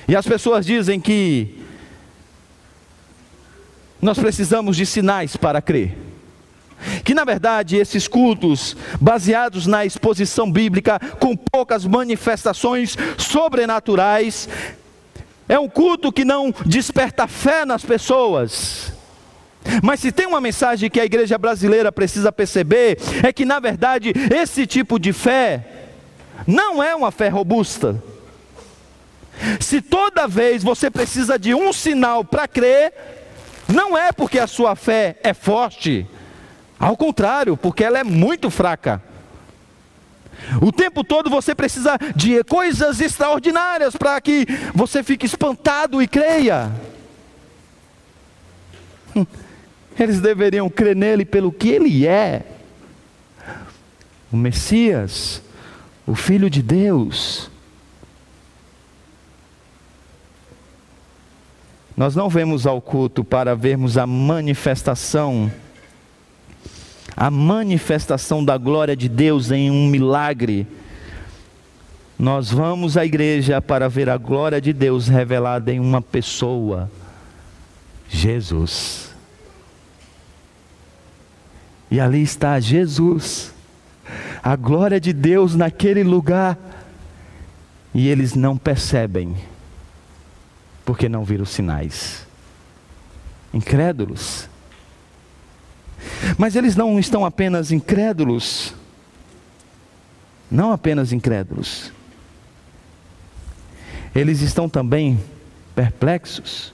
[0.08, 1.60] E as pessoas dizem que
[4.02, 6.09] nós precisamos de sinais para crer.
[7.04, 14.48] Que na verdade esses cultos, baseados na exposição bíblica, com poucas manifestações sobrenaturais,
[15.48, 18.92] é um culto que não desperta fé nas pessoas.
[19.82, 24.12] Mas se tem uma mensagem que a igreja brasileira precisa perceber, é que na verdade
[24.32, 25.66] esse tipo de fé
[26.46, 28.02] não é uma fé robusta.
[29.58, 32.92] Se toda vez você precisa de um sinal para crer,
[33.68, 36.06] não é porque a sua fé é forte,
[36.80, 39.02] ao contrário, porque ela é muito fraca.
[40.62, 46.72] O tempo todo você precisa de coisas extraordinárias para que você fique espantado e creia.
[49.14, 49.26] Hum,
[49.98, 52.46] eles deveriam crer nele pelo que ele é.
[54.32, 55.42] O Messias,
[56.06, 57.50] o Filho de Deus.
[61.94, 65.52] Nós não vemos ao culto para vermos a manifestação
[67.16, 70.66] a manifestação da glória de Deus em um milagre.
[72.18, 76.90] Nós vamos à igreja para ver a glória de Deus revelada em uma pessoa,
[78.08, 79.10] Jesus.
[81.90, 83.52] E ali está Jesus,
[84.42, 86.58] a glória de Deus naquele lugar,
[87.92, 89.34] e eles não percebem,
[90.84, 92.26] porque não viram sinais.
[93.52, 94.48] Incrédulos.
[96.38, 98.74] Mas eles não estão apenas incrédulos,
[100.50, 101.92] não apenas incrédulos,
[104.14, 105.20] eles estão também
[105.74, 106.72] perplexos.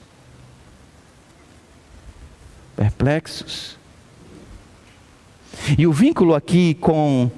[2.74, 3.76] Perplexos.
[5.78, 7.30] E o vínculo aqui com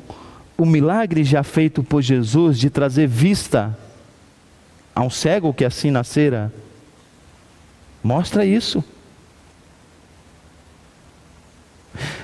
[0.56, 3.78] o milagre já feito por Jesus de trazer vista
[4.94, 6.52] a um cego que assim nascera,
[8.02, 8.82] mostra isso.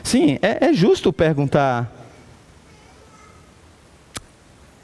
[0.03, 1.91] Sim, é, é justo perguntar.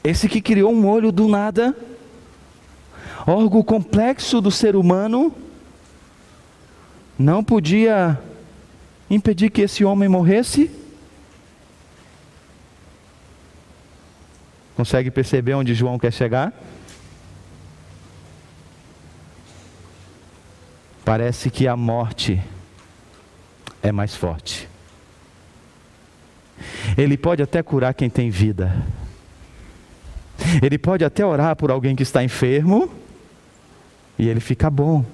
[0.03, 1.75] Esse que criou um olho do nada,
[3.27, 5.33] órgão complexo do ser humano,
[7.17, 8.19] não podia
[9.09, 10.71] impedir que esse homem morresse?
[14.75, 16.51] Consegue perceber onde João quer chegar?
[21.05, 22.41] Parece que a morte
[23.83, 24.70] é mais forte.
[26.97, 28.83] Ele pode até curar quem tem vida.
[30.61, 32.91] Ele pode até orar por alguém que está enfermo
[34.17, 35.05] e ele fica bom.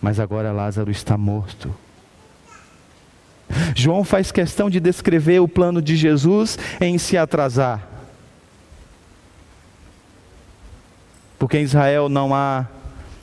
[0.00, 1.74] Mas agora Lázaro está morto.
[3.74, 7.88] João faz questão de descrever o plano de Jesus em se atrasar.
[11.38, 12.66] Porque em Israel não há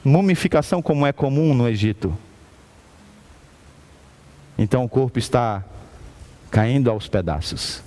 [0.04, 2.16] mumificação como é comum no Egito.
[4.62, 5.64] Então o corpo está
[6.52, 7.82] caindo aos pedaços.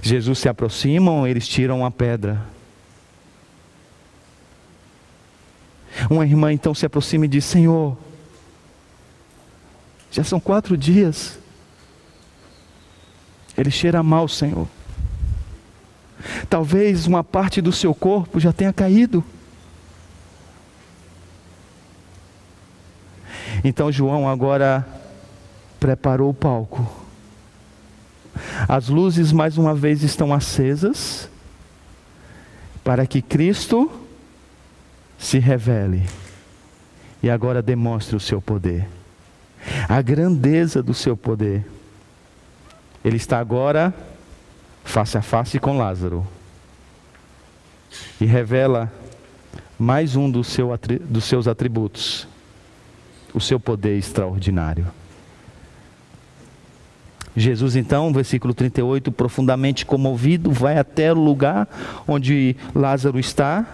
[0.00, 2.40] Jesus se aproximam, eles tiram a pedra.
[6.08, 7.98] Uma irmã então se aproxima e diz: Senhor,
[10.10, 11.38] já são quatro dias.
[13.58, 14.66] Ele cheira mal, Senhor.
[16.48, 19.22] Talvez uma parte do seu corpo já tenha caído.
[23.62, 24.93] Então João agora
[25.84, 26.90] preparou o palco.
[28.66, 31.28] As luzes mais uma vez estão acesas
[32.82, 33.92] para que Cristo
[35.18, 36.08] se revele
[37.22, 38.88] e agora demonstre o seu poder,
[39.86, 41.66] a grandeza do seu poder.
[43.04, 43.92] Ele está agora
[44.84, 46.26] face a face com Lázaro
[48.18, 48.90] e revela
[49.78, 52.26] mais um dos seus atributos
[53.34, 55.03] o seu poder extraordinário.
[57.36, 61.68] Jesus, então, versículo 38, profundamente comovido, vai até o lugar
[62.06, 63.66] onde Lázaro está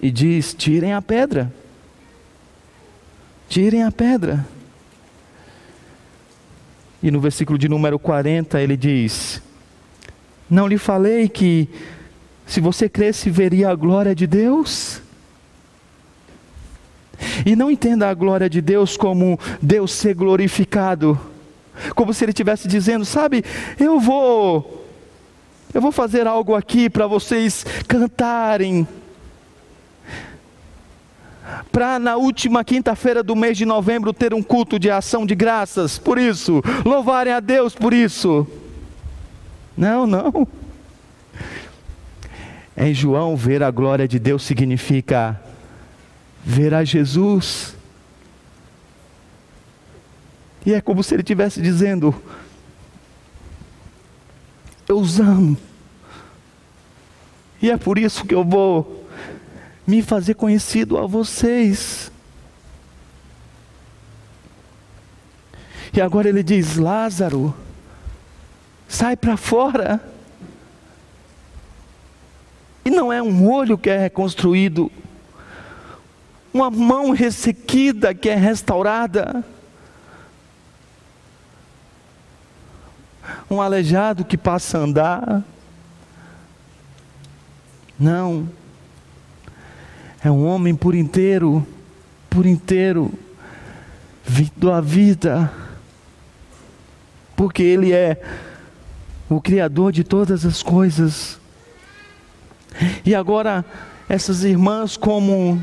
[0.00, 1.52] e diz: Tirem a pedra.
[3.48, 4.44] Tirem a pedra.
[7.02, 9.40] E no versículo de número 40 ele diz:
[10.50, 11.68] Não lhe falei que
[12.46, 15.00] se você cresce veria a glória de Deus?
[17.44, 21.18] E não entenda a glória de Deus como Deus ser glorificado,
[21.94, 23.44] como se Ele estivesse dizendo: sabe,
[23.78, 24.86] eu vou,
[25.72, 28.86] eu vou fazer algo aqui para vocês cantarem,
[31.70, 35.98] para na última quinta-feira do mês de novembro ter um culto de ação de graças,
[35.98, 38.46] por isso, louvarem a Deus por isso.
[39.76, 40.46] Não, não.
[42.76, 45.40] Em João, ver a glória de Deus significa
[46.44, 47.77] verá Jesus.
[50.68, 52.14] E é como se ele estivesse dizendo:
[54.86, 55.56] Eu os amo.
[57.62, 59.08] E é por isso que eu vou
[59.86, 62.12] me fazer conhecido a vocês.
[65.90, 67.54] E agora ele diz: Lázaro,
[68.86, 69.98] sai para fora.
[72.84, 74.92] E não é um olho que é reconstruído,
[76.52, 79.42] uma mão ressequida que é restaurada,
[83.50, 85.44] um aleijado que passa a andar.
[87.98, 88.48] Não,
[90.22, 91.66] é um homem por inteiro,
[92.30, 93.12] por inteiro,
[94.24, 95.52] vindo à vida,
[97.34, 98.22] porque Ele é
[99.28, 101.40] o Criador de todas as coisas.
[103.04, 103.64] E agora,
[104.08, 105.60] essas irmãs, como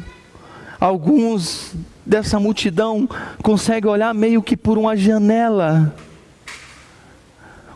[0.79, 1.73] Alguns
[2.05, 3.09] dessa multidão
[3.41, 5.95] conseguem olhar meio que por uma janela,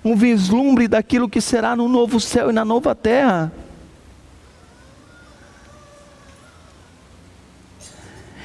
[0.03, 3.51] um vislumbre daquilo que será no novo céu e na nova terra.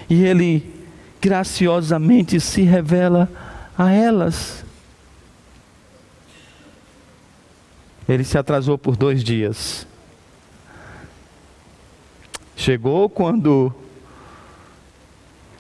[0.09, 0.75] E ele
[1.21, 3.31] graciosamente se revela
[3.77, 4.65] a elas.
[8.09, 9.87] Ele se atrasou por dois dias.
[12.57, 13.75] Chegou quando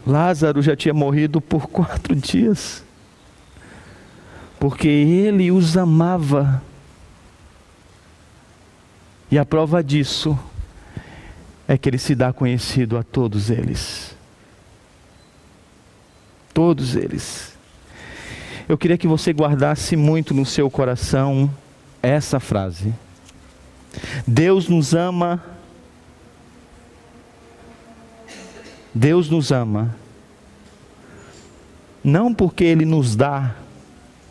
[0.06, 2.83] Lázaro já tinha morrido por quatro dias,
[4.64, 6.62] porque ele os amava.
[9.30, 10.38] E a prova disso
[11.68, 14.16] é que ele se dá conhecido a todos eles.
[16.54, 17.58] Todos eles.
[18.66, 21.54] Eu queria que você guardasse muito no seu coração
[22.02, 22.94] essa frase.
[24.26, 25.44] Deus nos ama
[28.94, 29.94] Deus nos ama,
[32.02, 33.56] não porque Ele nos dá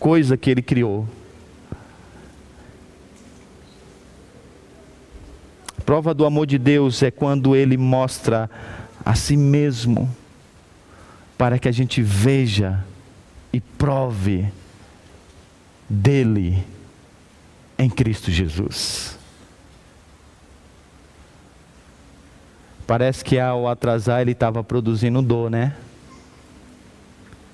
[0.03, 1.07] coisa que Ele criou.
[5.85, 8.51] Prova do amor de Deus é quando Ele mostra
[9.05, 10.13] a si mesmo,
[11.37, 12.83] para que a gente veja
[13.53, 14.51] e prove
[15.89, 16.61] dele
[17.79, 19.17] em Cristo Jesus.
[22.85, 25.73] Parece que ao atrasar ele estava produzindo dor, né?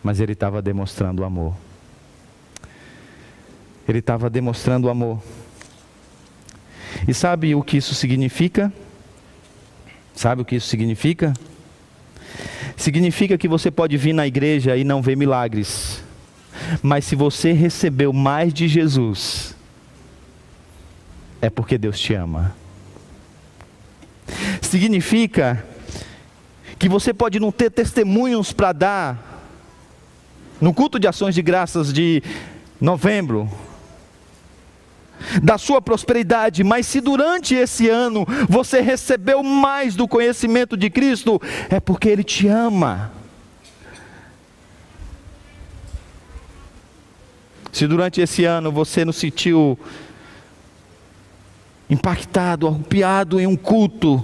[0.04, 1.69] mas ele estava demonstrando amor.
[3.90, 5.20] Ele estava demonstrando amor.
[7.08, 8.72] E sabe o que isso significa?
[10.14, 11.34] Sabe o que isso significa?
[12.78, 16.04] Significa que você pode vir na igreja e não ver milagres.
[16.84, 19.56] Mas se você recebeu mais de Jesus,
[21.42, 22.56] é porque Deus te ama.
[24.62, 25.66] Significa
[26.78, 29.44] que você pode não ter testemunhos para dar
[30.62, 32.22] no culto de ações de graças de
[32.80, 33.50] novembro,
[35.42, 41.42] da sua prosperidade, mas se durante esse ano você recebeu mais do conhecimento de Cristo,
[41.70, 43.12] é porque Ele te ama.
[47.72, 49.78] Se durante esse ano você não sentiu
[51.90, 54.24] impactado, arrupiado em um culto,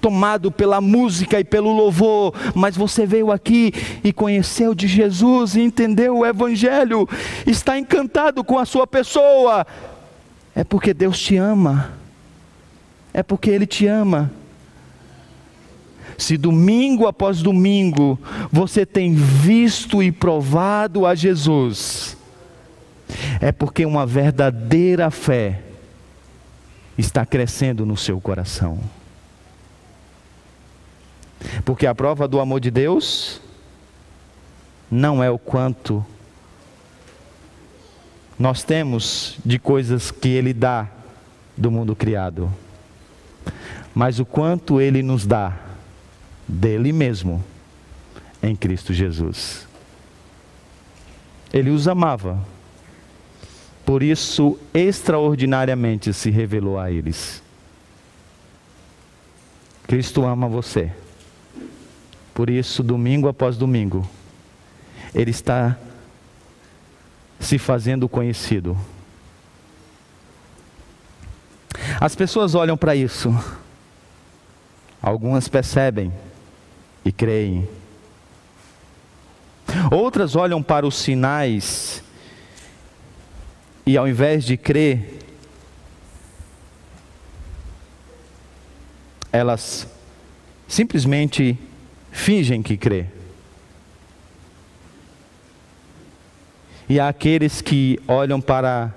[0.00, 3.72] tomado pela música e pelo louvor, mas você veio aqui
[4.04, 7.08] e conheceu de Jesus e entendeu o Evangelho,
[7.46, 9.66] está encantado com a sua pessoa,
[10.56, 11.92] é porque Deus te ama,
[13.12, 14.32] é porque Ele te ama.
[16.16, 18.18] Se domingo após domingo
[18.50, 22.16] você tem visto e provado a Jesus,
[23.38, 25.60] é porque uma verdadeira fé
[26.96, 28.80] está crescendo no seu coração.
[31.66, 33.42] Porque a prova do amor de Deus
[34.90, 36.02] não é o quanto
[38.38, 40.88] nós temos de coisas que Ele dá
[41.56, 42.52] do mundo criado,
[43.94, 45.56] mas o quanto Ele nos dá
[46.46, 47.42] dele mesmo
[48.42, 49.66] em Cristo Jesus.
[51.52, 52.38] Ele os amava,
[53.84, 57.42] por isso extraordinariamente se revelou a eles.
[59.86, 60.92] Cristo ama você.
[62.34, 64.06] Por isso, domingo após domingo,
[65.14, 65.78] Ele está
[67.38, 68.76] se fazendo conhecido.
[72.00, 73.34] As pessoas olham para isso,
[75.02, 76.12] algumas percebem
[77.04, 77.68] e creem,
[79.90, 82.02] outras olham para os sinais
[83.86, 85.20] e ao invés de crer,
[89.30, 89.86] elas
[90.66, 91.56] simplesmente
[92.10, 93.15] fingem que crê.
[96.88, 98.94] E aqueles que olham para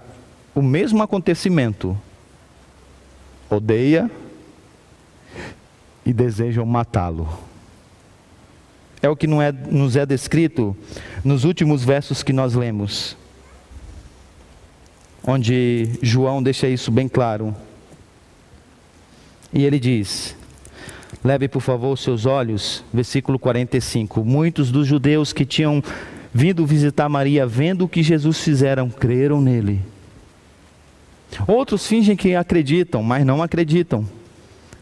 [0.54, 1.98] o mesmo acontecimento,
[3.50, 4.10] odeia
[6.06, 7.28] e desejam matá-lo.
[9.02, 10.76] É o que não é, nos é descrito
[11.24, 13.16] nos últimos versos que nós lemos,
[15.26, 17.56] onde João deixa isso bem claro.
[19.54, 20.36] E ele diz:
[21.24, 24.24] Leve, por favor, seus olhos, versículo 45.
[24.24, 25.82] Muitos dos judeus que tinham
[26.34, 29.82] vindo visitar Maria, vendo o que Jesus fizeram, creram nele.
[31.48, 34.06] Outros fingem que acreditam, mas não acreditam.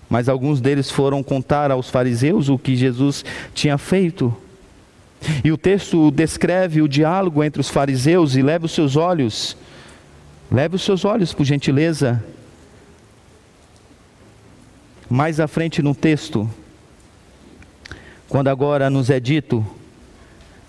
[0.09, 4.35] Mas alguns deles foram contar aos fariseus o que Jesus tinha feito.
[5.43, 9.57] E o texto descreve o diálogo entre os fariseus e leva os seus olhos,
[10.51, 12.23] leve os seus olhos, por gentileza,
[15.09, 16.49] mais à frente no texto,
[18.29, 19.65] quando agora nos é dito,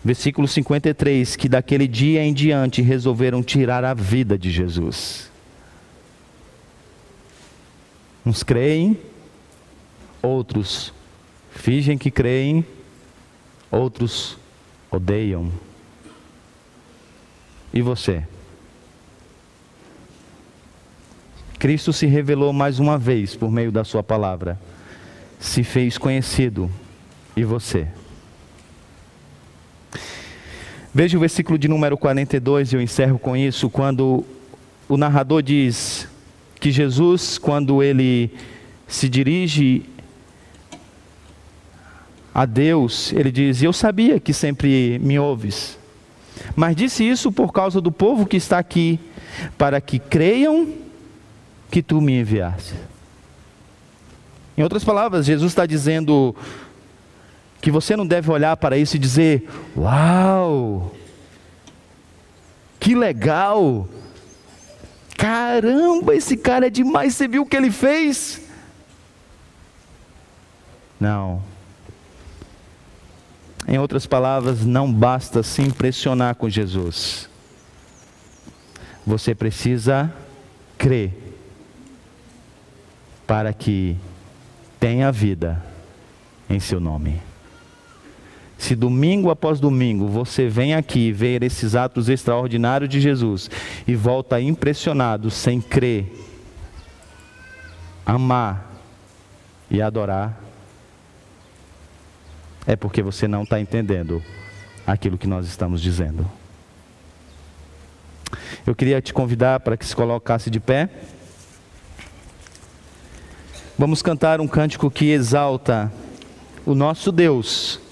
[0.09, 5.31] versículo 53, que daquele dia em diante resolveram tirar a vida de Jesus.
[8.25, 8.99] Uns creem,
[10.23, 10.95] outros
[11.51, 12.65] fingem que creem,
[13.71, 14.39] outros
[14.91, 15.53] odeiam.
[17.71, 18.27] E você?
[21.59, 24.59] Cristo se revelou mais uma vez por meio da Sua palavra,
[25.39, 26.71] se fez conhecido,
[27.37, 27.89] e você?
[30.99, 34.25] Veja o versículo de número 42, e eu encerro com isso, quando
[34.89, 36.09] o narrador diz
[36.59, 38.35] que Jesus, quando ele
[38.89, 39.85] se dirige
[42.35, 45.79] a Deus, ele diz: Eu sabia que sempre me ouves,
[46.57, 48.99] mas disse isso por causa do povo que está aqui,
[49.57, 50.67] para que creiam
[51.71, 52.75] que tu me enviaste.
[54.57, 56.35] Em outras palavras, Jesus está dizendo
[57.61, 60.95] que você não deve olhar para isso e dizer: Uau,
[62.79, 63.89] que legal,
[65.17, 68.41] caramba, esse cara é demais, você viu o que ele fez?
[71.01, 71.43] Não.
[73.67, 77.29] Em outras palavras, não basta se impressionar com Jesus.
[79.07, 80.13] Você precisa
[80.79, 81.13] crer
[83.27, 83.97] para que
[84.81, 85.63] tenha vida
[86.49, 87.28] em seu nome.
[88.59, 93.49] Se domingo após domingo você vem aqui ver esses atos extraordinários de Jesus
[93.87, 96.13] e volta impressionado, sem crer,
[98.05, 98.69] amar
[99.71, 100.43] e adorar,
[102.67, 104.21] é porque você não está entendendo
[104.85, 106.29] aquilo que nós estamos dizendo.
[108.67, 110.91] Eu queria te convidar para que se colocasse de pé.
[113.79, 115.91] Vamos cantar um cântico que exalta
[116.67, 117.88] o nosso Deus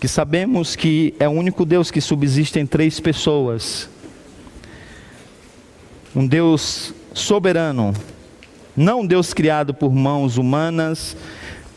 [0.00, 3.88] que sabemos que é o único Deus que subsiste em três pessoas.
[6.14, 7.92] Um Deus soberano,
[8.76, 11.16] não um Deus criado por mãos humanas,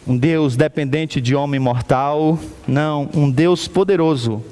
[0.05, 4.43] um Deus dependente de homem mortal, não, um Deus poderoso.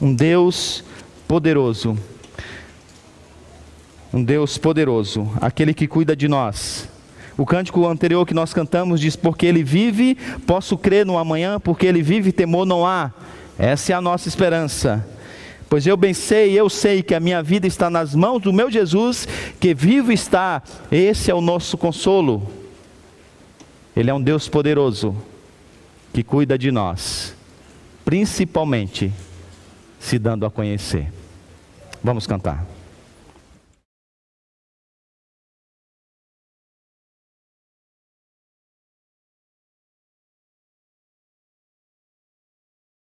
[0.00, 0.84] Um Deus
[1.26, 1.96] poderoso.
[4.12, 6.88] Um Deus poderoso, aquele que cuida de nós
[7.36, 10.16] o cântico anterior que nós cantamos diz: Porque Ele vive,
[10.46, 13.12] posso crer no amanhã, porque Ele vive, temor não há.
[13.58, 15.06] Essa é a nossa esperança.
[15.68, 18.70] Pois eu bem sei, eu sei que a minha vida está nas mãos do meu
[18.70, 19.26] Jesus,
[19.58, 20.62] que vivo está.
[20.90, 22.46] Esse é o nosso consolo.
[23.94, 25.16] Ele é um Deus poderoso,
[26.12, 27.34] que cuida de nós,
[28.04, 29.12] principalmente
[29.98, 31.12] se dando a conhecer.
[32.02, 32.75] Vamos cantar.